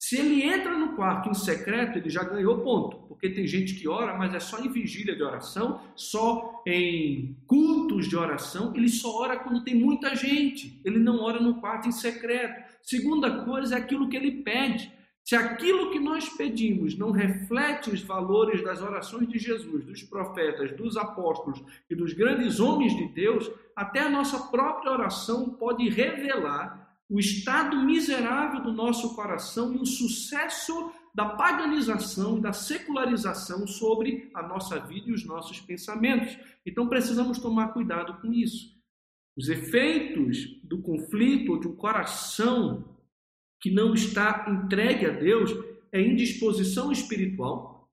Se 0.08 0.16
ele 0.16 0.40
entra 0.40 0.78
no 0.78 0.94
quarto 0.94 1.28
em 1.28 1.34
secreto, 1.34 1.98
ele 1.98 2.08
já 2.08 2.22
ganhou 2.22 2.60
ponto, 2.60 3.08
porque 3.08 3.28
tem 3.28 3.44
gente 3.44 3.74
que 3.74 3.88
ora, 3.88 4.16
mas 4.16 4.32
é 4.32 4.38
só 4.38 4.60
em 4.60 4.70
vigília 4.70 5.16
de 5.16 5.22
oração, 5.24 5.80
só 5.96 6.62
em 6.64 7.36
cultos 7.44 8.08
de 8.08 8.16
oração, 8.16 8.72
ele 8.76 8.88
só 8.88 9.18
ora 9.18 9.36
quando 9.36 9.64
tem 9.64 9.74
muita 9.74 10.14
gente, 10.14 10.80
ele 10.84 11.00
não 11.00 11.20
ora 11.20 11.40
no 11.40 11.60
quarto 11.60 11.88
em 11.88 11.90
secreto. 11.90 12.62
Segunda 12.84 13.42
coisa 13.42 13.74
é 13.74 13.78
aquilo 13.78 14.08
que 14.08 14.16
ele 14.16 14.42
pede. 14.44 14.92
Se 15.24 15.34
aquilo 15.34 15.90
que 15.90 15.98
nós 15.98 16.28
pedimos 16.28 16.96
não 16.96 17.10
reflete 17.10 17.90
os 17.90 18.00
valores 18.00 18.62
das 18.62 18.80
orações 18.80 19.26
de 19.26 19.40
Jesus, 19.40 19.84
dos 19.84 20.04
profetas, 20.04 20.70
dos 20.76 20.96
apóstolos 20.96 21.60
e 21.90 21.96
dos 21.96 22.12
grandes 22.12 22.60
homens 22.60 22.96
de 22.96 23.08
Deus, 23.08 23.50
até 23.74 24.02
a 24.02 24.08
nossa 24.08 24.38
própria 24.52 24.92
oração 24.92 25.50
pode 25.50 25.88
revelar 25.88 26.85
o 27.08 27.20
estado 27.20 27.76
miserável 27.84 28.62
do 28.62 28.72
nosso 28.72 29.14
coração 29.14 29.72
e 29.74 29.78
o 29.78 29.86
sucesso 29.86 30.92
da 31.14 31.30
paganização 31.30 32.38
e 32.38 32.40
da 32.40 32.52
secularização 32.52 33.66
sobre 33.66 34.30
a 34.34 34.42
nossa 34.42 34.78
vida 34.80 35.08
e 35.08 35.12
os 35.12 35.24
nossos 35.24 35.60
pensamentos. 35.60 36.36
Então 36.64 36.88
precisamos 36.88 37.38
tomar 37.38 37.68
cuidado 37.68 38.20
com 38.20 38.32
isso. 38.32 38.76
Os 39.36 39.48
efeitos 39.48 40.60
do 40.62 40.82
conflito 40.82 41.52
ou 41.52 41.60
de 41.60 41.68
um 41.68 41.76
coração 41.76 42.84
que 43.60 43.70
não 43.70 43.94
está 43.94 44.46
entregue 44.48 45.06
a 45.06 45.10
Deus 45.10 45.52
é 45.92 46.00
indisposição 46.00 46.92
espiritual, 46.92 47.88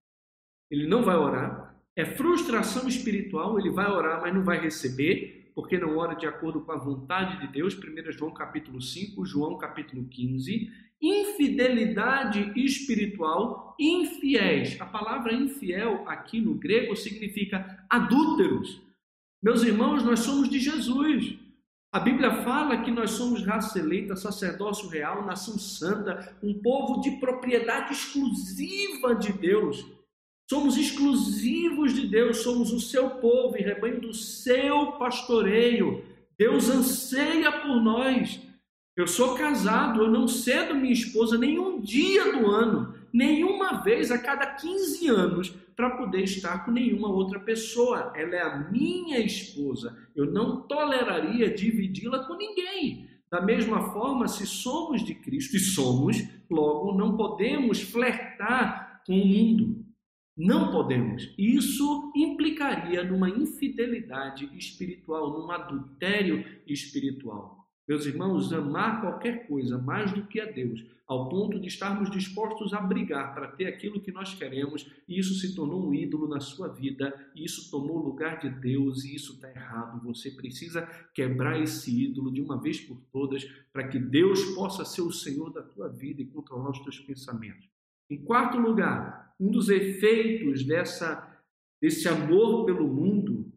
ele 0.69 0.87
não 0.87 1.03
vai 1.03 1.15
orar, 1.15 1.75
é 1.95 2.05
frustração 2.05 2.87
espiritual, 2.87 3.59
ele 3.59 3.69
vai 3.69 3.89
orar, 3.89 4.21
mas 4.21 4.33
não 4.33 4.43
vai 4.43 4.59
receber, 4.59 5.42
porque 5.55 5.77
não 5.77 5.97
ora 5.97 6.15
de 6.15 6.25
acordo 6.25 6.61
com 6.61 6.71
a 6.71 6.77
vontade 6.77 7.39
de 7.41 7.53
Deus, 7.53 7.75
1 7.75 8.11
João 8.11 8.33
capítulo 8.33 8.81
5, 8.81 9.25
João 9.25 9.57
capítulo 9.57 10.05
15, 10.05 10.71
infidelidade 11.01 12.53
espiritual, 12.55 13.75
infiéis. 13.79 14.79
A 14.79 14.85
palavra 14.85 15.33
infiel 15.33 16.03
aqui 16.07 16.39
no 16.39 16.55
grego 16.55 16.95
significa 16.95 17.85
adúlteros. 17.89 18.81
Meus 19.41 19.63
irmãos, 19.63 20.03
nós 20.03 20.21
somos 20.21 20.49
de 20.49 20.59
Jesus. 20.59 21.37
A 21.91 21.99
Bíblia 21.99 22.41
fala 22.41 22.81
que 22.81 22.89
nós 22.89 23.11
somos 23.11 23.45
raça 23.45 23.77
eleita, 23.77 24.15
sacerdócio 24.15 24.89
real, 24.89 25.25
nação 25.25 25.59
santa, 25.59 26.35
um 26.41 26.53
povo 26.53 27.01
de 27.01 27.11
propriedade 27.17 27.93
exclusiva 27.93 29.13
de 29.13 29.31
Deus. 29.33 29.85
Somos 30.53 30.77
exclusivos 30.77 31.95
de 31.95 32.05
Deus, 32.05 32.43
somos 32.43 32.71
o 32.71 32.79
seu 32.79 33.09
povo 33.09 33.57
e 33.57 33.63
rebanho 33.63 33.99
do 33.99 34.13
seu 34.13 34.91
pastoreio. 34.91 36.05
Deus 36.37 36.69
anseia 36.69 37.51
por 37.51 37.81
nós. 37.81 38.39
Eu 38.95 39.07
sou 39.07 39.33
casado, 39.33 40.03
eu 40.03 40.11
não 40.11 40.27
cedo 40.27 40.75
minha 40.75 40.93
esposa 40.93 41.39
nenhum 41.39 41.81
dia 41.81 42.33
do 42.33 42.45
ano, 42.51 42.93
nenhuma 43.11 43.81
vez 43.81 44.11
a 44.11 44.19
cada 44.19 44.45
15 44.45 45.07
anos 45.07 45.49
para 45.75 45.97
poder 45.97 46.21
estar 46.21 46.63
com 46.63 46.69
nenhuma 46.69 47.07
outra 47.07 47.39
pessoa. 47.39 48.13
Ela 48.15 48.35
é 48.35 48.41
a 48.43 48.57
minha 48.69 49.17
esposa. 49.17 49.97
Eu 50.15 50.31
não 50.31 50.61
toleraria 50.67 51.49
dividi-la 51.49 52.27
com 52.27 52.35
ninguém. 52.35 53.09
Da 53.31 53.41
mesma 53.41 53.91
forma, 53.91 54.27
se 54.27 54.45
somos 54.45 55.03
de 55.03 55.15
Cristo 55.15 55.57
e 55.57 55.59
somos, 55.59 56.23
logo 56.47 56.95
não 56.95 57.17
podemos 57.17 57.81
flertar 57.81 59.01
com 59.03 59.19
o 59.19 59.25
mundo. 59.25 59.82
Não 60.35 60.71
podemos. 60.71 61.31
Isso 61.37 62.11
implicaria 62.15 63.03
numa 63.03 63.29
infidelidade 63.29 64.49
espiritual, 64.57 65.31
num 65.31 65.51
adultério 65.51 66.43
espiritual. 66.65 67.63
Meus 67.87 68.05
irmãos, 68.05 68.51
amar 68.51 69.01
qualquer 69.01 69.45
coisa 69.45 69.77
mais 69.77 70.11
do 70.11 70.25
que 70.25 70.39
a 70.39 70.49
Deus, 70.49 70.83
ao 71.05 71.29
ponto 71.29 71.59
de 71.59 71.67
estarmos 71.67 72.09
dispostos 72.09 72.73
a 72.73 72.79
brigar 72.79 73.35
para 73.35 73.49
ter 73.49 73.67
aquilo 73.67 73.99
que 73.99 74.11
nós 74.11 74.33
queremos, 74.33 74.89
e 75.07 75.19
isso 75.19 75.35
se 75.35 75.53
tornou 75.53 75.87
um 75.87 75.93
ídolo 75.93 76.27
na 76.27 76.39
sua 76.39 76.69
vida, 76.69 77.13
e 77.35 77.43
isso 77.43 77.69
tomou 77.69 77.97
o 77.97 78.05
lugar 78.05 78.39
de 78.39 78.49
Deus, 78.49 79.03
e 79.03 79.13
isso 79.13 79.33
está 79.33 79.49
errado. 79.49 80.01
Você 80.05 80.31
precisa 80.31 80.81
quebrar 81.13 81.61
esse 81.61 82.05
ídolo 82.05 82.31
de 82.31 82.41
uma 82.41 82.59
vez 82.59 82.79
por 82.79 82.97
todas, 83.11 83.43
para 83.71 83.87
que 83.87 83.99
Deus 83.99 84.41
possa 84.55 84.85
ser 84.85 85.01
o 85.01 85.11
Senhor 85.11 85.51
da 85.51 85.61
tua 85.61 85.89
vida 85.89 86.21
e 86.21 86.25
controlar 86.25 86.71
os 86.71 86.79
teus 86.79 86.99
pensamentos. 86.99 87.72
Em 88.13 88.17
quarto 88.17 88.59
lugar, 88.59 89.33
um 89.39 89.49
dos 89.49 89.69
efeitos 89.69 90.63
dessa, 90.63 91.35
desse 91.81 92.07
amor 92.07 92.63
pelo 92.63 92.87
mundo 92.87 93.51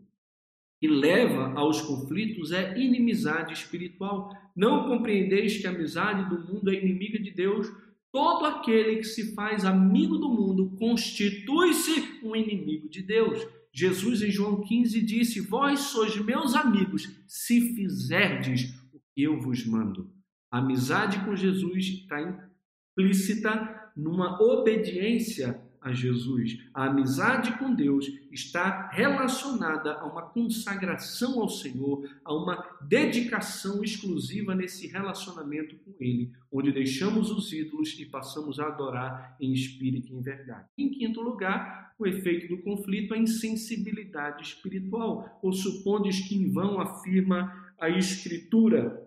que 0.81 0.89
leva 0.89 1.53
aos 1.53 1.83
conflitos 1.83 2.53
é 2.53 2.75
inimizade 2.79 3.53
espiritual. 3.53 4.31
Não 4.57 4.89
compreendeis 4.89 5.59
que 5.59 5.67
a 5.67 5.71
amizade 5.71 6.31
do 6.31 6.41
mundo 6.41 6.71
é 6.71 6.75
inimiga 6.75 7.19
de 7.19 7.31
Deus? 7.31 7.71
Todo 8.11 8.47
aquele 8.47 8.97
que 8.97 9.05
se 9.05 9.35
faz 9.35 9.63
amigo 9.67 10.17
do 10.17 10.31
mundo 10.31 10.75
constitui-se 10.79 12.25
um 12.25 12.35
inimigo 12.35 12.89
de 12.89 13.03
Deus. 13.03 13.47
Jesus 13.71 14.23
em 14.23 14.31
João 14.31 14.63
15 14.63 15.03
disse: 15.03 15.39
Vós 15.39 15.81
sois 15.81 16.17
meus 16.17 16.55
amigos, 16.55 17.15
se 17.29 17.75
fizerdes 17.75 18.75
o 18.91 18.99
que 19.15 19.23
eu 19.23 19.39
vos 19.39 19.67
mando. 19.67 20.11
A 20.51 20.61
amizade 20.61 21.23
com 21.27 21.37
Jesus 21.37 21.85
está 21.85 22.56
implícita 22.97 23.91
numa 23.95 24.41
obediência 24.43 25.61
a 25.81 25.93
Jesus. 25.93 26.59
A 26.75 26.87
amizade 26.87 27.57
com 27.59 27.73
Deus 27.73 28.07
está 28.33 28.89
relacionada 28.91 29.93
a 29.95 30.05
uma 30.05 30.23
consagração 30.23 31.41
ao 31.41 31.49
Senhor, 31.49 32.09
a 32.25 32.35
uma 32.35 32.65
dedicação 32.83 33.85
exclusiva 33.85 34.53
nesse 34.55 34.89
relacionamento 34.89 35.77
com 35.77 35.95
Ele, 36.01 36.33
onde 36.51 36.73
deixamos 36.73 37.31
os 37.31 37.53
ídolos 37.53 37.97
e 38.01 38.07
passamos 38.07 38.59
a 38.59 38.67
adorar 38.67 39.37
em 39.41 39.53
espírito 39.53 40.13
e 40.13 40.17
em 40.17 40.23
verdade. 40.23 40.67
Em 40.77 40.91
quinto 40.91 41.21
lugar, 41.21 41.95
o 41.99 42.07
efeito 42.07 42.49
do 42.49 42.63
conflito, 42.63 43.15
a 43.15 43.19
insensibilidade 43.19 44.43
espiritual. 44.43 45.39
Ou 45.41 45.53
supondes 45.53 46.27
que 46.27 46.35
em 46.35 46.51
vão 46.51 46.81
afirma 46.81 47.73
a 47.79 47.89
Escritura. 47.89 49.03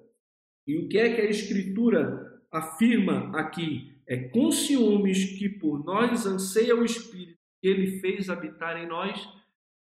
E 0.65 0.77
o 0.77 0.87
que 0.87 0.97
é 0.97 1.13
que 1.13 1.21
a 1.21 1.29
Escritura 1.29 2.28
afirma 2.51 3.31
aqui? 3.37 3.93
É 4.07 4.17
com 4.17 4.51
ciúmes 4.51 5.37
que 5.37 5.47
por 5.47 5.83
nós 5.83 6.25
anseia 6.25 6.75
o 6.75 6.83
Espírito 6.83 7.37
que 7.61 7.67
ele 7.67 7.99
fez 7.99 8.29
habitar 8.29 8.77
em 8.81 8.87
nós. 8.87 9.27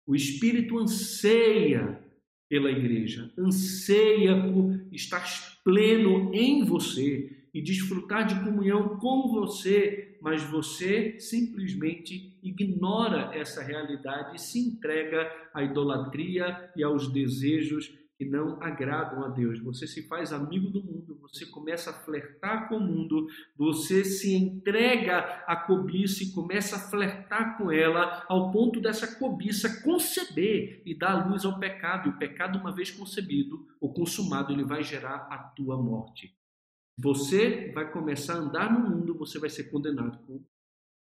O 0.07 0.15
Espírito 0.15 0.79
anseia 0.79 2.01
pela 2.49 2.71
igreja, 2.71 3.33
anseia 3.39 4.41
por 4.43 4.81
estar 4.93 5.25
pleno 5.65 6.33
em 6.35 6.65
você 6.65 7.31
e 7.53 7.63
desfrutar 7.63 8.27
de 8.27 8.35
comunhão 8.45 8.97
com 8.99 9.29
você, 9.29 10.17
mas 10.21 10.43
você 10.43 11.19
simplesmente 11.19 12.37
ignora 12.43 13.31
essa 13.35 13.63
realidade 13.63 14.37
e 14.37 14.41
se 14.41 14.59
entrega 14.59 15.31
à 15.53 15.63
idolatria 15.63 16.71
e 16.77 16.83
aos 16.83 17.13
desejos 17.13 17.93
que 18.17 18.25
não 18.25 18.63
agradam 18.63 19.25
a 19.25 19.29
Deus. 19.29 19.61
Você 19.61 19.87
se 19.87 20.07
faz 20.07 20.33
amigo 20.33 20.71
do 20.71 20.83
mundo, 20.83 21.19
você 21.21 21.47
começa 21.47 21.91
a 21.91 21.95
flertar 21.95 22.69
com 22.69 22.77
o 22.77 22.81
mundo, 22.81 23.27
você 23.57 24.05
se 24.05 24.35
entrega 24.35 25.19
à 25.47 25.57
cobiça 25.57 26.23
e 26.23 26.33
começa 26.33 26.77
a 26.77 26.91
flertar 26.91 27.59
com 27.59 27.71
ela 27.71 28.25
ao 28.29 28.53
ponto 28.53 28.81
dessa 28.81 29.19
cobiça 29.19 29.83
conceber 29.83 30.83
e 30.85 30.97
dar 30.97 31.29
luz 31.29 31.45
ao 31.45 31.59
pecado. 31.59 32.09
E 32.09 32.13
o 32.13 32.19
pecado, 32.19 32.59
uma 32.59 32.75
vez 32.75 32.91
concebido 32.91 33.67
ou 33.81 33.93
consumado, 33.93 34.53
ele 34.53 34.65
vai 34.65 34.83
gerar 34.83 35.27
a 35.31 35.39
tua 35.39 35.77
morte. 35.77 36.37
Você 36.97 37.73
vai 37.73 37.91
começar 37.91 38.35
a 38.35 38.39
andar 38.39 38.73
no 38.73 38.89
mundo, 38.89 39.19
você 39.19 39.39
vai 39.39 39.51
ser 39.51 39.65
condenado 39.65 40.19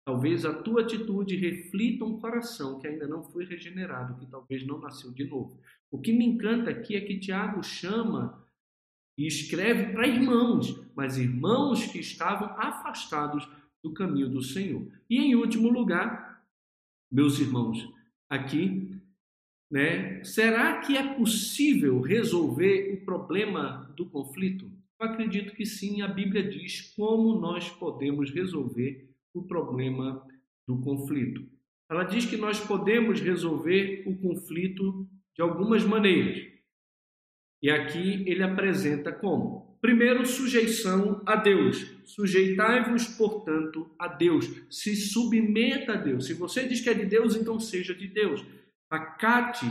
Talvez 0.10 0.44
a 0.44 0.52
tua 0.52 0.82
atitude 0.82 1.36
reflita 1.36 2.04
um 2.04 2.20
coração 2.20 2.80
que 2.80 2.88
ainda 2.88 3.08
não 3.08 3.24
foi 3.24 3.46
regenerado, 3.46 4.20
que 4.20 4.26
talvez 4.26 4.66
não 4.66 4.80
nasceu 4.80 5.12
de 5.12 5.24
novo. 5.24 5.62
O 5.92 6.02
que 6.02 6.12
me 6.12 6.26
encanta 6.26 6.72
aqui 6.72 6.96
é 6.96 7.02
que 7.02 7.20
Tiago 7.20 7.62
chama 7.62 8.44
e 9.16 9.28
escreve 9.28 9.94
para 9.94 10.08
irmãos, 10.08 10.84
mas 10.96 11.20
irmãos 11.20 11.86
que 11.86 12.00
estavam 12.00 12.48
afastados 12.60 13.48
do 13.84 13.94
caminho 13.94 14.28
do 14.28 14.42
Senhor. 14.42 14.92
E 15.08 15.20
em 15.20 15.36
último 15.36 15.70
lugar, 15.70 16.44
meus 17.12 17.40
irmãos, 17.40 17.88
aqui, 18.28 19.00
né, 19.70 20.24
será 20.24 20.80
que 20.80 20.98
é 20.98 21.14
possível 21.14 22.02
resolver 22.02 22.96
o 22.96 23.06
problema 23.06 23.94
do 23.96 24.08
conflito? 24.08 24.72
Eu 25.00 25.06
acredito 25.06 25.54
que 25.54 25.68
sim, 25.68 26.02
a 26.02 26.08
Bíblia 26.08 26.50
diz 26.50 26.94
como 26.96 27.40
nós 27.40 27.70
podemos 27.70 28.32
resolver 28.32 29.08
o 29.34 29.44
problema 29.44 30.26
do 30.68 30.80
conflito. 30.82 31.48
Ela 31.90 32.04
diz 32.04 32.26
que 32.26 32.38
nós 32.38 32.60
podemos 32.60 33.20
resolver 33.20 34.04
o 34.06 34.16
conflito 34.18 35.08
de 35.36 35.42
algumas 35.42 35.84
maneiras. 35.84 36.46
E 37.62 37.70
aqui 37.70 38.24
ele 38.30 38.44
apresenta 38.44 39.12
como? 39.12 39.78
Primeiro, 39.82 40.26
sujeição 40.26 41.22
a 41.26 41.36
Deus. 41.36 41.86
Sujeitai-vos, 42.06 43.08
portanto, 43.08 43.90
a 43.98 44.08
Deus. 44.08 44.46
Se 44.70 44.96
submeta 44.96 45.94
a 45.94 45.98
Deus. 45.98 46.26
Se 46.26 46.34
você 46.34 46.68
diz 46.68 46.82
que 46.82 46.90
é 46.90 46.94
de 46.94 47.06
Deus, 47.06 47.36
então 47.36 47.60
seja 47.60 47.96
de 47.96 48.08
Deus. 48.08 48.46
Acate 48.90 49.66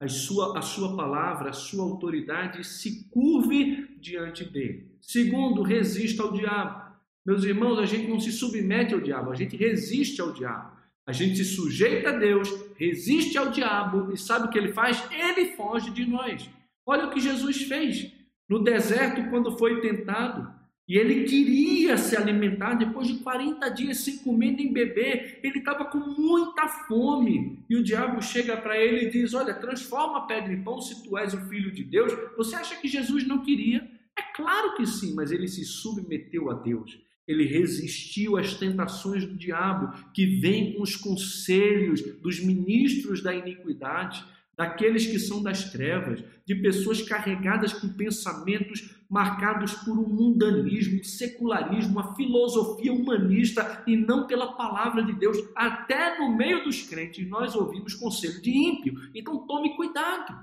a 0.00 0.08
sua, 0.08 0.58
a 0.58 0.62
sua 0.62 0.96
palavra, 0.96 1.50
a 1.50 1.54
sua 1.54 1.84
autoridade 1.84 2.64
se 2.64 3.08
curve 3.08 3.96
diante 3.98 4.44
dele. 4.44 4.90
Segundo, 5.00 5.62
resista 5.62 6.22
ao 6.22 6.32
diabo. 6.32 6.85
Meus 7.26 7.42
irmãos, 7.42 7.78
a 7.78 7.84
gente 7.84 8.08
não 8.08 8.20
se 8.20 8.30
submete 8.30 8.94
ao 8.94 9.00
diabo, 9.00 9.32
a 9.32 9.34
gente 9.34 9.56
resiste 9.56 10.20
ao 10.20 10.32
diabo. 10.32 10.76
A 11.04 11.12
gente 11.12 11.36
se 11.36 11.44
sujeita 11.44 12.10
a 12.10 12.18
Deus, 12.18 12.48
resiste 12.76 13.36
ao 13.38 13.50
diabo 13.50 14.12
e 14.12 14.16
sabe 14.16 14.46
o 14.46 14.50
que 14.50 14.58
ele 14.58 14.72
faz? 14.72 15.02
Ele 15.10 15.56
foge 15.56 15.90
de 15.90 16.04
nós. 16.04 16.48
Olha 16.84 17.06
o 17.06 17.10
que 17.10 17.20
Jesus 17.20 17.62
fez 17.62 18.12
no 18.48 18.62
deserto 18.62 19.28
quando 19.30 19.56
foi 19.56 19.80
tentado. 19.80 20.54
E 20.88 20.96
ele 20.96 21.24
queria 21.24 21.96
se 21.96 22.16
alimentar 22.16 22.74
depois 22.74 23.08
de 23.08 23.18
40 23.18 23.68
dias 23.70 23.98
sem 23.98 24.18
comer 24.18 24.52
nem 24.52 24.72
beber. 24.72 25.40
Ele 25.42 25.58
estava 25.58 25.84
com 25.84 25.98
muita 25.98 26.68
fome. 26.68 27.64
E 27.68 27.76
o 27.76 27.82
diabo 27.82 28.22
chega 28.22 28.56
para 28.56 28.78
ele 28.78 29.06
e 29.06 29.10
diz: 29.10 29.34
Olha, 29.34 29.52
transforma 29.52 30.18
a 30.18 30.26
pedra 30.26 30.52
em 30.52 30.62
pão 30.62 30.80
se 30.80 31.02
tu 31.02 31.18
és 31.18 31.34
o 31.34 31.40
filho 31.48 31.72
de 31.72 31.82
Deus. 31.82 32.12
Você 32.36 32.54
acha 32.54 32.76
que 32.76 32.86
Jesus 32.86 33.26
não 33.26 33.42
queria? 33.42 33.88
É 34.16 34.22
claro 34.34 34.76
que 34.76 34.86
sim, 34.86 35.12
mas 35.14 35.32
ele 35.32 35.48
se 35.48 35.64
submeteu 35.64 36.50
a 36.50 36.54
Deus. 36.54 37.05
Ele 37.26 37.44
resistiu 37.44 38.36
às 38.36 38.54
tentações 38.54 39.24
do 39.24 39.34
diabo, 39.34 39.92
que 40.12 40.24
vem 40.24 40.74
com 40.74 40.82
os 40.82 40.94
conselhos 40.94 42.00
dos 42.20 42.40
ministros 42.40 43.22
da 43.22 43.34
iniquidade, 43.34 44.24
daqueles 44.56 45.06
que 45.06 45.18
são 45.18 45.42
das 45.42 45.70
trevas, 45.70 46.22
de 46.46 46.54
pessoas 46.54 47.02
carregadas 47.02 47.72
com 47.72 47.88
pensamentos 47.88 48.94
marcados 49.08 49.74
por 49.74 49.98
um 49.98 50.08
mundanismo, 50.08 51.04
secularismo, 51.04 51.92
uma 51.92 52.14
filosofia 52.14 52.92
humanista 52.92 53.84
e 53.86 53.96
não 53.96 54.26
pela 54.26 54.52
palavra 54.54 55.02
de 55.02 55.12
Deus. 55.12 55.36
Até 55.54 56.18
no 56.18 56.34
meio 56.34 56.64
dos 56.64 56.82
crentes 56.82 57.28
nós 57.28 57.54
ouvimos 57.54 57.94
conselho 57.94 58.40
de 58.40 58.50
ímpio. 58.50 58.94
Então 59.14 59.46
tome 59.46 59.76
cuidado. 59.76 60.34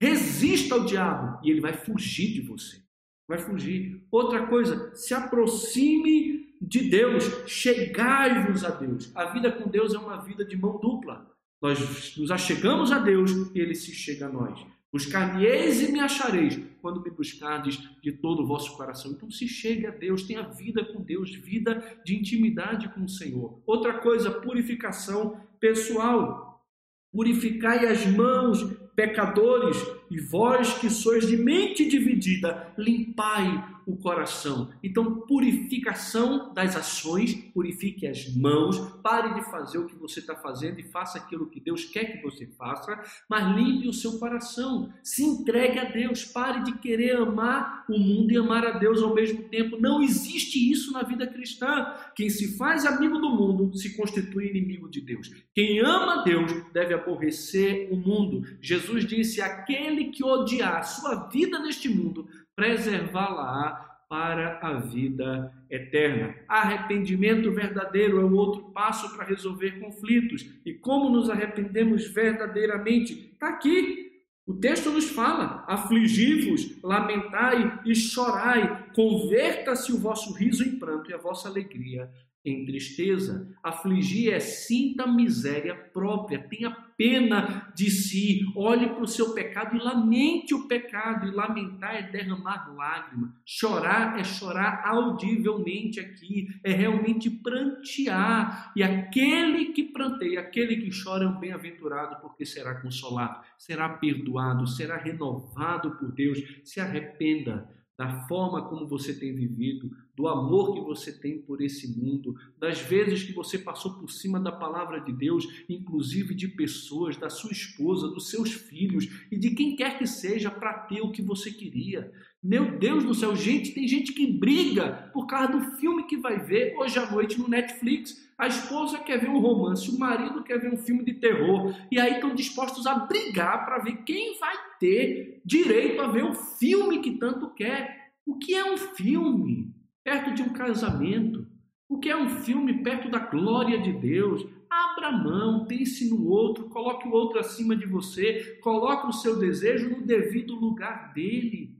Resista 0.00 0.74
ao 0.74 0.84
diabo 0.84 1.40
e 1.42 1.50
ele 1.50 1.60
vai 1.60 1.72
fugir 1.72 2.34
de 2.34 2.42
você 2.42 2.83
vai 3.28 3.38
fugir. 3.38 4.06
Outra 4.10 4.46
coisa, 4.46 4.94
se 4.94 5.14
aproxime 5.14 6.54
de 6.60 6.88
Deus, 6.88 7.24
chegai-vos 7.46 8.64
a 8.64 8.70
Deus. 8.70 9.10
A 9.14 9.26
vida 9.26 9.50
com 9.50 9.68
Deus 9.68 9.94
é 9.94 9.98
uma 9.98 10.16
vida 10.16 10.44
de 10.44 10.56
mão 10.56 10.78
dupla. 10.78 11.30
Nós 11.60 12.16
nos 12.16 12.30
achegamos 12.30 12.92
a 12.92 12.98
Deus 12.98 13.30
e 13.54 13.60
Ele 13.60 13.74
se 13.74 13.92
chega 13.92 14.26
a 14.26 14.32
nós. 14.32 14.64
Buscar-me-eis 14.92 15.82
e 15.82 15.90
me 15.90 15.98
achareis, 15.98 16.60
quando 16.80 17.02
me 17.02 17.10
buscardes 17.10 17.80
de 18.00 18.12
todo 18.12 18.44
o 18.44 18.46
vosso 18.46 18.76
coração. 18.76 19.10
Então 19.10 19.28
se 19.28 19.48
chegue 19.48 19.86
a 19.86 19.90
Deus, 19.90 20.22
tenha 20.22 20.42
vida 20.42 20.84
com 20.84 21.02
Deus, 21.02 21.34
vida 21.34 21.82
de 22.04 22.14
intimidade 22.14 22.88
com 22.90 23.02
o 23.02 23.08
Senhor. 23.08 23.60
Outra 23.66 23.94
coisa, 23.94 24.30
purificação 24.30 25.40
pessoal. 25.58 26.64
Purificai 27.12 27.86
as 27.86 28.06
mãos 28.06 28.62
pecadores, 28.94 29.76
e 30.10 30.20
vós 30.20 30.74
que 30.78 30.90
sois 30.90 31.26
de 31.26 31.36
mente 31.36 31.88
dividida, 31.88 32.72
limpai 32.76 33.74
o 33.86 33.96
coração. 33.96 34.70
Então, 34.82 35.20
purificação 35.26 36.52
das 36.54 36.76
ações, 36.76 37.34
purifique 37.52 38.06
as 38.06 38.34
mãos, 38.34 38.78
pare 39.02 39.34
de 39.34 39.50
fazer 39.50 39.78
o 39.78 39.86
que 39.86 39.94
você 39.94 40.20
está 40.20 40.34
fazendo 40.34 40.80
e 40.80 40.84
faça 40.84 41.18
aquilo 41.18 41.48
que 41.48 41.60
Deus 41.60 41.84
quer 41.84 42.04
que 42.04 42.22
você 42.22 42.46
faça, 42.46 42.98
mas 43.28 43.54
limpe 43.54 43.88
o 43.88 43.92
seu 43.92 44.18
coração, 44.18 44.92
se 45.02 45.22
entregue 45.22 45.78
a 45.78 45.84
Deus, 45.84 46.24
pare 46.24 46.62
de 46.64 46.78
querer 46.78 47.16
amar 47.16 47.84
o 47.88 47.98
mundo 47.98 48.32
e 48.32 48.36
amar 48.36 48.66
a 48.66 48.78
Deus 48.78 49.02
ao 49.02 49.14
mesmo 49.14 49.42
tempo. 49.44 49.78
Não 49.78 50.02
existe 50.02 50.70
isso 50.70 50.92
na 50.92 51.02
vida 51.02 51.26
cristã. 51.26 51.92
Quem 52.14 52.30
se 52.30 52.56
faz 52.56 52.86
amigo 52.86 53.18
do 53.18 53.30
mundo 53.30 53.76
se 53.76 53.96
constitui 53.96 54.48
inimigo 54.48 54.88
de 54.88 55.00
Deus. 55.00 55.30
Quem 55.54 55.80
ama 55.80 56.24
Deus 56.24 56.50
deve 56.72 56.94
aborrecer 56.94 57.88
o 57.92 57.96
mundo. 57.96 58.42
Jesus 58.60 59.04
disse: 59.04 59.40
aquele 59.40 59.93
que 60.06 60.24
odiar 60.24 60.84
sua 60.84 61.28
vida 61.28 61.58
neste 61.58 61.88
mundo 61.88 62.26
preservá-la 62.56 63.94
para 64.08 64.58
a 64.62 64.74
vida 64.74 65.52
eterna. 65.70 66.34
Arrependimento 66.48 67.50
verdadeiro 67.50 68.20
é 68.20 68.24
o 68.24 68.34
outro 68.34 68.70
passo 68.70 69.14
para 69.16 69.24
resolver 69.24 69.80
conflitos. 69.80 70.46
E 70.64 70.72
como 70.72 71.10
nos 71.10 71.28
arrependemos 71.28 72.06
verdadeiramente? 72.08 73.30
Está 73.32 73.48
aqui. 73.48 74.12
O 74.46 74.54
texto 74.54 74.90
nos 74.90 75.08
fala: 75.10 75.64
afligi-vos, 75.66 76.80
lamentai 76.82 77.80
e 77.84 77.94
chorai, 77.94 78.90
converta-se 78.94 79.92
o 79.92 79.98
vosso 79.98 80.34
riso 80.34 80.62
em 80.62 80.78
pranto 80.78 81.10
e 81.10 81.14
a 81.14 81.18
vossa 81.18 81.48
alegria 81.48 82.10
em 82.44 82.64
tristeza. 82.64 83.48
Afligir 83.62 84.32
é 84.32 84.38
sinta 84.38 85.06
miséria 85.06 85.74
própria, 85.74 86.46
tenha 86.48 86.70
pena 86.96 87.72
de 87.74 87.90
si, 87.90 88.40
olhe 88.56 88.88
para 88.88 89.02
o 89.02 89.08
seu 89.08 89.34
pecado 89.34 89.76
e 89.76 89.78
lamente 89.78 90.54
o 90.54 90.66
pecado. 90.66 91.26
E 91.26 91.30
lamentar 91.30 91.94
é 91.94 92.02
derramar 92.02 92.74
lágrima. 92.74 93.34
Chorar 93.44 94.18
é 94.18 94.24
chorar 94.24 94.82
audivelmente 94.86 96.00
aqui, 96.00 96.48
é 96.62 96.72
realmente 96.72 97.30
prantear. 97.30 98.72
E 98.76 98.82
aquele 98.82 99.66
que 99.66 99.84
pranteia, 99.84 100.40
aquele 100.40 100.76
que 100.76 100.90
chora 101.02 101.24
é 101.24 101.28
um 101.28 101.38
bem-aventurado, 101.38 102.20
porque 102.20 102.44
será 102.44 102.80
consolado, 102.80 103.44
será 103.58 103.88
perdoado, 103.88 104.66
será 104.66 104.96
renovado 104.96 105.92
por 105.92 106.12
Deus. 106.12 106.38
Se 106.64 106.80
arrependa 106.80 107.68
da 107.96 108.26
forma 108.26 108.68
como 108.68 108.86
você 108.86 109.14
tem 109.14 109.34
vivido, 109.34 109.90
do 110.16 110.28
amor 110.28 110.74
que 110.74 110.80
você 110.80 111.12
tem 111.12 111.38
por 111.38 111.60
esse 111.60 111.88
mundo, 111.98 112.36
das 112.58 112.80
vezes 112.80 113.24
que 113.24 113.32
você 113.32 113.58
passou 113.58 113.94
por 113.94 114.10
cima 114.10 114.38
da 114.38 114.52
palavra 114.52 115.00
de 115.00 115.12
Deus, 115.12 115.46
inclusive 115.68 116.34
de 116.34 116.48
pessoas, 116.48 117.16
da 117.16 117.28
sua 117.28 117.50
esposa, 117.50 118.08
dos 118.08 118.30
seus 118.30 118.52
filhos 118.52 119.08
e 119.30 119.36
de 119.36 119.50
quem 119.50 119.74
quer 119.74 119.98
que 119.98 120.06
seja 120.06 120.50
para 120.50 120.74
ter 120.80 121.00
o 121.00 121.10
que 121.10 121.22
você 121.22 121.50
queria. 121.50 122.12
Meu 122.42 122.78
Deus 122.78 123.02
do 123.04 123.14
céu, 123.14 123.34
gente, 123.34 123.72
tem 123.72 123.88
gente 123.88 124.12
que 124.12 124.26
briga 124.26 125.10
por 125.12 125.26
causa 125.26 125.52
do 125.52 125.76
filme 125.78 126.04
que 126.04 126.16
vai 126.16 126.38
ver 126.38 126.76
hoje 126.76 126.98
à 126.98 127.10
noite 127.10 127.38
no 127.40 127.48
Netflix. 127.48 128.22
A 128.36 128.46
esposa 128.46 128.98
quer 128.98 129.18
ver 129.18 129.30
um 129.30 129.40
romance, 129.40 129.90
o 129.90 129.98
marido 129.98 130.44
quer 130.44 130.60
ver 130.60 130.72
um 130.72 130.76
filme 130.76 131.04
de 131.04 131.14
terror. 131.14 131.74
E 131.90 131.98
aí 131.98 132.14
estão 132.14 132.34
dispostos 132.34 132.86
a 132.86 132.96
brigar 132.96 133.64
para 133.64 133.78
ver 133.78 134.02
quem 134.04 134.38
vai 134.38 134.54
ter 134.78 135.40
direito 135.44 136.02
a 136.02 136.06
ver 136.06 136.24
o 136.24 136.34
filme 136.34 137.00
que 137.00 137.12
tanto 137.12 137.48
quer. 137.54 138.12
O 138.26 138.36
que 138.36 138.54
é 138.54 138.70
um 138.70 138.76
filme 138.76 139.73
perto 140.04 140.34
de 140.34 140.42
um 140.42 140.50
casamento? 140.50 141.46
O 141.88 141.98
que 141.98 142.10
é 142.10 142.16
um 142.16 142.28
filme 142.28 142.82
perto 142.82 143.10
da 143.10 143.18
glória 143.18 143.80
de 143.80 143.92
Deus? 143.92 144.46
Abra 144.70 145.10
mão, 145.10 145.64
pense 145.66 146.08
no 146.08 146.28
outro, 146.28 146.68
coloque 146.68 147.08
o 147.08 147.12
outro 147.12 147.38
acima 147.38 147.74
de 147.74 147.86
você, 147.86 148.58
coloque 148.60 149.06
o 149.06 149.12
seu 149.12 149.38
desejo 149.38 149.88
no 149.88 150.06
devido 150.06 150.54
lugar 150.54 151.12
dele. 151.14 151.74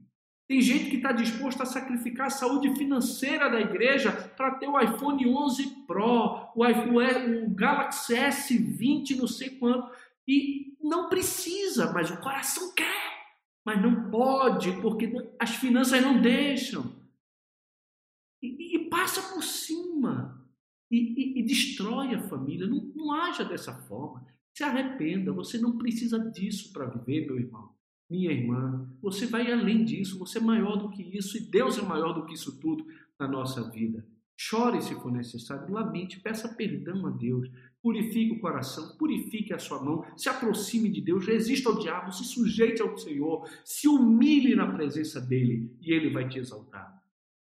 Tem 0.46 0.60
gente 0.60 0.90
que 0.90 0.96
está 0.96 1.10
disposto 1.10 1.62
a 1.62 1.66
sacrificar 1.66 2.26
a 2.26 2.30
saúde 2.30 2.74
financeira 2.76 3.50
da 3.50 3.60
igreja 3.60 4.12
para 4.12 4.52
ter 4.52 4.68
o 4.68 4.78
iPhone 4.78 5.26
11 5.26 5.84
Pro, 5.86 6.50
o, 6.54 6.66
iPhone, 6.66 7.44
o 7.44 7.50
Galaxy 7.50 8.14
S20, 8.14 9.16
não 9.16 9.26
sei 9.26 9.50
quanto. 9.50 9.90
E 10.28 10.76
não 10.82 11.08
precisa, 11.08 11.92
mas 11.92 12.10
o 12.10 12.18
coração 12.18 12.74
quer. 12.74 13.24
Mas 13.64 13.80
não 13.80 14.10
pode, 14.10 14.72
porque 14.82 15.10
as 15.38 15.56
finanças 15.56 16.02
não 16.02 16.20
deixam. 16.20 16.92
Passa 18.94 19.34
por 19.34 19.42
cima. 19.42 20.40
E, 20.90 20.96
e, 20.96 21.40
e, 21.40 21.42
destrói 21.42 22.14
a 22.14 22.28
família. 22.28 22.66
Não, 22.66 22.92
não 22.94 23.12
haja 23.12 23.44
dessa 23.44 23.74
forma. 23.74 24.24
Se 24.52 24.62
arrependa. 24.62 25.32
Você 25.32 25.58
não 25.58 25.76
precisa 25.76 26.18
disso 26.30 26.72
para 26.72 26.86
viver, 26.86 27.26
meu 27.26 27.38
irmão 27.38 27.74
minha 28.08 28.30
irmã, 28.30 28.88
você 29.02 29.26
vai 29.26 29.50
além 29.50 29.84
disso, 29.84 30.18
você 30.18 30.38
é 30.38 30.40
maior 30.40 30.76
do 30.76 30.90
que 30.90 31.02
isso 31.02 31.36
e 31.36 31.40
Deus 31.40 31.78
é 31.78 31.82
maior 31.82 32.12
do 32.12 32.26
que 32.26 32.34
isso 32.34 32.60
tudo 32.60 32.86
na 33.18 33.26
nossa 33.26 33.70
vida. 33.70 34.06
Chore 34.36 34.82
se 34.82 34.94
for 34.96 35.12
necessário, 35.12 35.72
lamente, 35.72 36.20
peça 36.20 36.48
perdão 36.48 37.06
a 37.06 37.10
Deus, 37.10 37.48
purifique 37.82 38.32
o 38.32 38.40
coração, 38.40 38.96
purifique 38.96 39.52
a 39.52 39.58
sua 39.58 39.82
mão, 39.82 40.04
se 40.16 40.28
aproxime 40.28 40.88
de 40.88 41.00
Deus, 41.00 41.26
resista 41.26 41.68
ao 41.68 41.78
diabo, 41.78 42.12
se 42.12 42.24
sujeite 42.24 42.82
ao 42.82 42.96
Senhor, 42.98 43.48
se 43.64 43.88
humilhe 43.88 44.54
na 44.54 44.72
presença 44.72 45.20
dele 45.20 45.72
e 45.80 45.92
ele 45.92 46.10
vai 46.10 46.28
te 46.28 46.38
exaltar. 46.38 47.03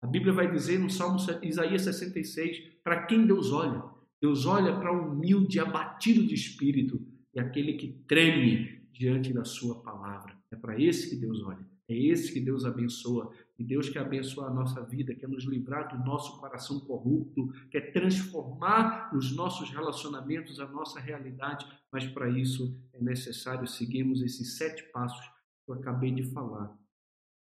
A 0.05 0.07
Bíblia 0.07 0.31
vai 0.31 0.51
dizer 0.51 0.77
no 0.77 0.87
Salmo 0.87 1.17
Isaías 1.41 1.81
66, 1.81 2.59
para 2.83 3.07
quem 3.07 3.25
Deus 3.25 3.51
olha? 3.51 3.83
Deus 4.21 4.45
olha 4.45 4.77
para 4.77 4.95
o 4.95 5.11
humilde, 5.11 5.59
abatido 5.59 6.23
de 6.27 6.35
espírito 6.35 7.01
e 7.33 7.39
aquele 7.39 7.73
que 7.73 7.87
treme 8.07 8.87
diante 8.93 9.33
da 9.33 9.43
sua 9.43 9.81
palavra. 9.81 10.37
É 10.51 10.55
para 10.55 10.79
esse 10.79 11.09
que 11.09 11.15
Deus 11.15 11.41
olha. 11.41 11.65
É 11.89 11.97
esse 11.97 12.31
que 12.31 12.39
Deus 12.39 12.65
abençoa. 12.65 13.31
E 13.57 13.63
Deus 13.63 13.89
quer 13.89 14.01
abençoar 14.01 14.51
a 14.51 14.53
nossa 14.53 14.79
vida, 14.83 15.15
quer 15.15 15.27
nos 15.27 15.43
livrar 15.45 15.87
do 15.87 16.05
nosso 16.05 16.39
coração 16.39 16.79
corrupto, 16.81 17.51
quer 17.71 17.91
transformar 17.91 19.09
os 19.11 19.35
nossos 19.35 19.71
relacionamentos, 19.71 20.59
a 20.59 20.67
nossa 20.67 20.99
realidade. 20.99 21.65
Mas 21.91 22.05
para 22.05 22.29
isso 22.29 22.79
é 22.93 23.01
necessário 23.01 23.65
seguirmos 23.65 24.21
esses 24.21 24.55
sete 24.55 24.83
passos 24.91 25.25
que 25.65 25.71
eu 25.71 25.73
acabei 25.73 26.11
de 26.11 26.21
falar 26.31 26.77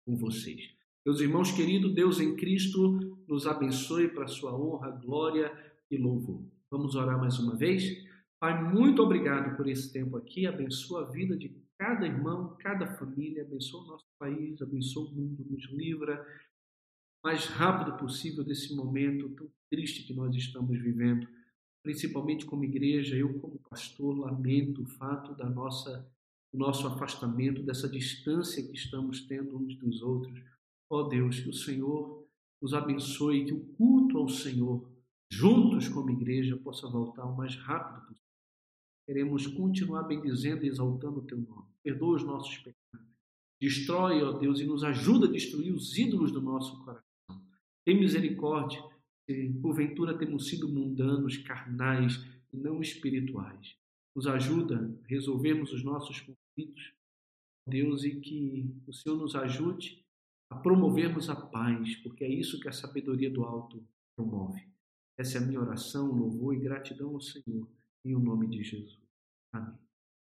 com 0.06 0.16
vocês. 0.16 0.75
Meus 1.06 1.20
irmãos 1.20 1.52
queridos, 1.52 1.94
Deus 1.94 2.18
em 2.18 2.34
Cristo 2.34 3.16
nos 3.28 3.46
abençoe 3.46 4.08
para 4.08 4.26
sua 4.26 4.52
honra, 4.52 4.90
glória 4.90 5.56
e 5.88 5.96
louvor. 5.96 6.44
Vamos 6.68 6.96
orar 6.96 7.16
mais 7.16 7.38
uma 7.38 7.54
vez? 7.54 8.04
Pai, 8.40 8.60
muito 8.72 9.00
obrigado 9.00 9.56
por 9.56 9.68
esse 9.68 9.92
tempo 9.92 10.16
aqui. 10.16 10.48
Abençoa 10.48 11.02
a 11.02 11.10
vida 11.12 11.36
de 11.36 11.56
cada 11.78 12.04
irmão, 12.08 12.56
cada 12.58 12.88
família. 12.96 13.44
Abençoa 13.44 13.84
o 13.84 13.86
nosso 13.86 14.04
país, 14.18 14.60
abençoa 14.60 15.08
o 15.08 15.14
mundo. 15.14 15.46
Nos 15.48 15.70
livra 15.70 16.26
mais 17.22 17.46
rápido 17.46 17.96
possível 17.98 18.42
desse 18.42 18.74
momento 18.74 19.28
tão 19.28 19.48
triste 19.70 20.02
que 20.08 20.12
nós 20.12 20.34
estamos 20.34 20.76
vivendo. 20.76 21.28
Principalmente 21.84 22.44
como 22.44 22.64
igreja, 22.64 23.14
eu 23.14 23.32
como 23.38 23.60
pastor 23.70 24.18
lamento 24.18 24.82
o 24.82 24.86
fato 24.86 25.36
da 25.36 25.48
nossa 25.48 26.04
do 26.52 26.58
nosso 26.58 26.86
afastamento, 26.86 27.62
dessa 27.62 27.88
distância 27.88 28.62
que 28.62 28.74
estamos 28.74 29.20
tendo 29.26 29.56
uns 29.56 29.76
dos 29.76 30.02
outros. 30.02 30.55
Ó 30.88 31.00
oh 31.00 31.02
Deus, 31.08 31.40
que 31.40 31.48
o 31.48 31.52
Senhor 31.52 32.26
nos 32.60 32.72
abençoe, 32.72 33.44
que 33.44 33.52
o 33.52 33.64
culto 33.74 34.18
ao 34.18 34.28
Senhor, 34.28 34.88
juntos 35.30 35.88
como 35.88 36.10
igreja, 36.10 36.56
possa 36.56 36.88
voltar 36.88 37.24
o 37.24 37.36
mais 37.36 37.56
rápido 37.56 38.06
possível. 38.06 38.26
Queremos 39.06 39.46
continuar 39.46 40.04
bendizendo 40.04 40.64
e 40.64 40.68
exaltando 40.68 41.20
o 41.20 41.26
teu 41.26 41.38
nome. 41.38 41.68
Perdoa 41.82 42.16
os 42.16 42.24
nossos 42.24 42.56
pecados. 42.58 43.06
Destrói, 43.60 44.22
ó 44.22 44.32
Deus, 44.32 44.60
e 44.60 44.64
nos 44.64 44.84
ajuda 44.84 45.26
a 45.26 45.30
destruir 45.30 45.72
os 45.72 45.96
ídolos 45.96 46.32
do 46.32 46.40
nosso 46.40 46.84
coração. 46.84 47.04
Tem 47.84 47.98
misericórdia, 47.98 48.82
se 49.28 49.52
porventura 49.62 50.16
temos 50.16 50.48
sido 50.48 50.68
mundanos, 50.68 51.36
carnais 51.38 52.24
e 52.52 52.56
não 52.56 52.80
espirituais. 52.80 53.76
Nos 54.14 54.26
ajuda 54.26 54.98
a 55.04 55.08
resolvermos 55.08 55.72
os 55.72 55.84
nossos 55.84 56.20
conflitos, 56.20 56.92
Deus, 57.68 58.04
e 58.04 58.20
que 58.20 58.74
o 58.86 58.92
Senhor 58.92 59.16
nos 59.16 59.34
ajude 59.34 60.05
a 60.50 60.56
promovermos 60.56 61.28
a 61.28 61.36
paz, 61.36 61.96
porque 61.96 62.24
é 62.24 62.28
isso 62.28 62.60
que 62.60 62.68
a 62.68 62.72
sabedoria 62.72 63.30
do 63.30 63.44
alto 63.44 63.84
promove. 64.16 64.66
Essa 65.18 65.38
é 65.38 65.40
a 65.40 65.44
minha 65.44 65.60
oração, 65.60 66.12
louvor 66.12 66.54
e 66.54 66.60
gratidão 66.60 67.14
ao 67.14 67.20
Senhor 67.20 67.66
em 68.04 68.14
o 68.14 68.20
nome 68.20 68.46
de 68.48 68.62
Jesus. 68.62 68.98
Amém. 69.52 69.74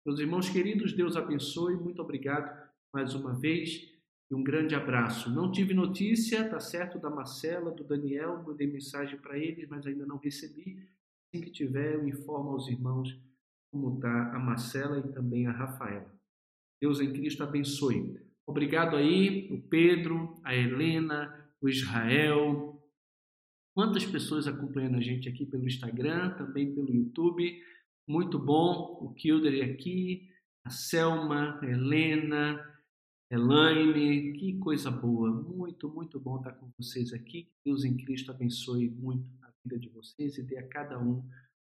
Meus 0.05 0.19
irmãos 0.19 0.49
queridos, 0.49 0.93
Deus 0.93 1.15
abençoe. 1.15 1.75
Muito 1.75 2.01
obrigado 2.01 2.69
mais 2.93 3.13
uma 3.13 3.33
vez 3.33 3.89
e 4.29 4.35
um 4.35 4.43
grande 4.43 4.73
abraço. 4.73 5.29
Não 5.29 5.51
tive 5.51 5.73
notícia, 5.73 6.49
tá 6.49 6.59
certo, 6.59 6.97
da 6.97 7.09
Marcela, 7.09 7.71
do 7.71 7.83
Daniel, 7.83 8.41
mandei 8.43 8.65
mensagem 8.65 9.19
para 9.19 9.37
eles, 9.37 9.69
mas 9.69 9.85
ainda 9.85 10.05
não 10.05 10.17
recebi. 10.17 10.89
Assim 11.27 11.43
que 11.43 11.51
tiver, 11.51 11.95
eu 11.95 12.07
informo 12.07 12.49
aos 12.49 12.67
irmãos 12.67 13.17
como 13.71 13.95
está 13.95 14.35
a 14.35 14.39
Marcela 14.39 14.99
e 14.99 15.11
também 15.13 15.47
a 15.47 15.51
Rafaela. 15.51 16.11
Deus 16.81 16.99
em 16.99 17.13
Cristo 17.13 17.43
abençoe. 17.43 18.19
Obrigado 18.47 18.95
aí, 18.95 19.47
o 19.51 19.61
Pedro, 19.61 20.35
a 20.43 20.55
Helena, 20.55 21.49
o 21.61 21.69
Israel, 21.69 22.71
Quantas 23.73 24.05
pessoas 24.05 24.47
acompanhando 24.47 24.97
a 24.97 25.01
gente 25.01 25.29
aqui 25.29 25.45
pelo 25.45 25.65
Instagram, 25.65 26.31
também 26.31 26.73
pelo 26.75 26.93
YouTube. 26.93 27.57
Muito 28.05 28.37
bom. 28.37 28.99
O 29.01 29.13
Kilder 29.13 29.71
aqui, 29.71 30.29
a 30.65 30.69
Selma, 30.69 31.57
a 31.61 31.65
Helena, 31.65 32.59
Elaine, 33.29 34.33
que 34.33 34.57
coisa 34.59 34.91
boa. 34.91 35.31
Muito, 35.31 35.89
muito 35.89 36.19
bom 36.19 36.37
estar 36.37 36.51
com 36.51 36.69
vocês 36.77 37.13
aqui. 37.13 37.43
Que 37.43 37.55
Deus 37.63 37.85
em 37.85 37.95
Cristo 37.95 38.31
abençoe 38.31 38.89
muito 38.89 39.25
a 39.41 39.49
vida 39.63 39.79
de 39.79 39.87
vocês 39.87 40.37
e 40.37 40.43
dê 40.43 40.57
a 40.57 40.67
cada 40.67 40.99
um 40.99 41.23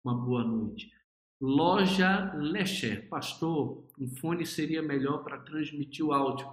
uma 0.03 0.15
boa 0.15 0.43
noite. 0.43 0.91
Loja 1.43 2.33
Lecher, 2.37 3.09
pastor, 3.09 3.85
um 3.99 4.07
fone 4.07 4.47
seria 4.47 4.81
melhor 4.81 5.25
para 5.25 5.39
transmitir 5.39 6.07
o 6.07 6.13
áudio. 6.13 6.47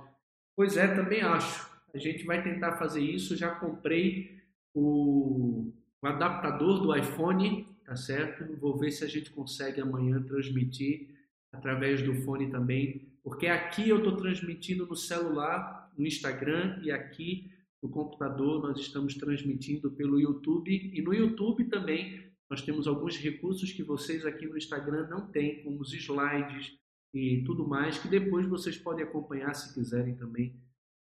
Pois 0.56 0.78
é, 0.78 0.88
também 0.96 1.22
acho. 1.22 1.70
A 1.94 2.00
gente 2.00 2.26
vai 2.26 2.42
tentar 2.42 2.76
fazer 2.78 3.00
isso. 3.00 3.38
Já 3.38 3.52
comprei 3.52 4.42
o, 4.74 5.72
o 6.02 6.08
adaptador 6.08 6.82
do 6.82 6.96
iPhone, 6.96 7.68
tá 7.86 7.96
certo? 7.96 8.58
Vou 8.58 8.76
ver 8.80 8.90
se 8.90 9.04
a 9.04 9.08
gente 9.08 9.30
consegue 9.30 9.80
amanhã 9.80 10.24
transmitir 10.24 11.10
através 11.54 12.02
do 12.02 12.16
fone 12.24 12.50
também, 12.50 13.14
porque 13.24 13.46
aqui 13.46 13.90
eu 13.90 14.00
estou 14.00 14.18
transmitindo 14.18 14.88
no 14.88 14.96
celular, 14.96 15.92
no 15.96 16.08
Instagram 16.08 16.80
e 16.82 16.92
aqui 16.92 17.52
no 17.82 17.90
computador 17.90 18.62
nós 18.64 18.80
estamos 18.80 19.14
transmitindo 19.14 19.92
pelo 19.92 20.20
YouTube 20.20 20.92
e 20.94 21.00
no 21.00 21.14
YouTube 21.14 21.66
também 21.66 22.29
nós 22.50 22.62
temos 22.62 22.88
alguns 22.88 23.18
recursos 23.18 23.72
que 23.72 23.84
vocês 23.84 24.26
aqui 24.26 24.46
no 24.48 24.58
Instagram 24.58 25.08
não 25.08 25.28
têm, 25.28 25.64
como 25.64 25.80
os 25.80 25.94
slides 25.94 26.78
e 27.14 27.44
tudo 27.46 27.68
mais, 27.68 27.98
que 27.98 28.08
depois 28.08 28.48
vocês 28.48 28.78
podem 28.78 29.04
acompanhar 29.04 29.54
se 29.54 29.74
quiserem 29.74 30.16
também 30.16 30.56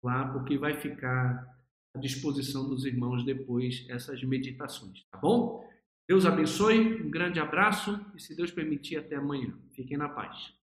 lá, 0.03 0.27
porque 0.31 0.57
vai 0.57 0.79
ficar 0.79 1.57
à 1.95 1.99
disposição 1.99 2.67
dos 2.67 2.85
irmãos 2.85 3.23
depois 3.23 3.85
essas 3.89 4.23
meditações, 4.23 5.05
tá 5.11 5.17
bom? 5.17 5.67
Deus 6.07 6.25
abençoe, 6.25 7.03
um 7.03 7.09
grande 7.09 7.39
abraço 7.39 8.03
e, 8.15 8.19
se 8.19 8.35
Deus 8.35 8.51
permitir, 8.51 8.97
até 8.97 9.15
amanhã. 9.15 9.57
Fiquem 9.69 9.97
na 9.97 10.09
paz. 10.09 10.58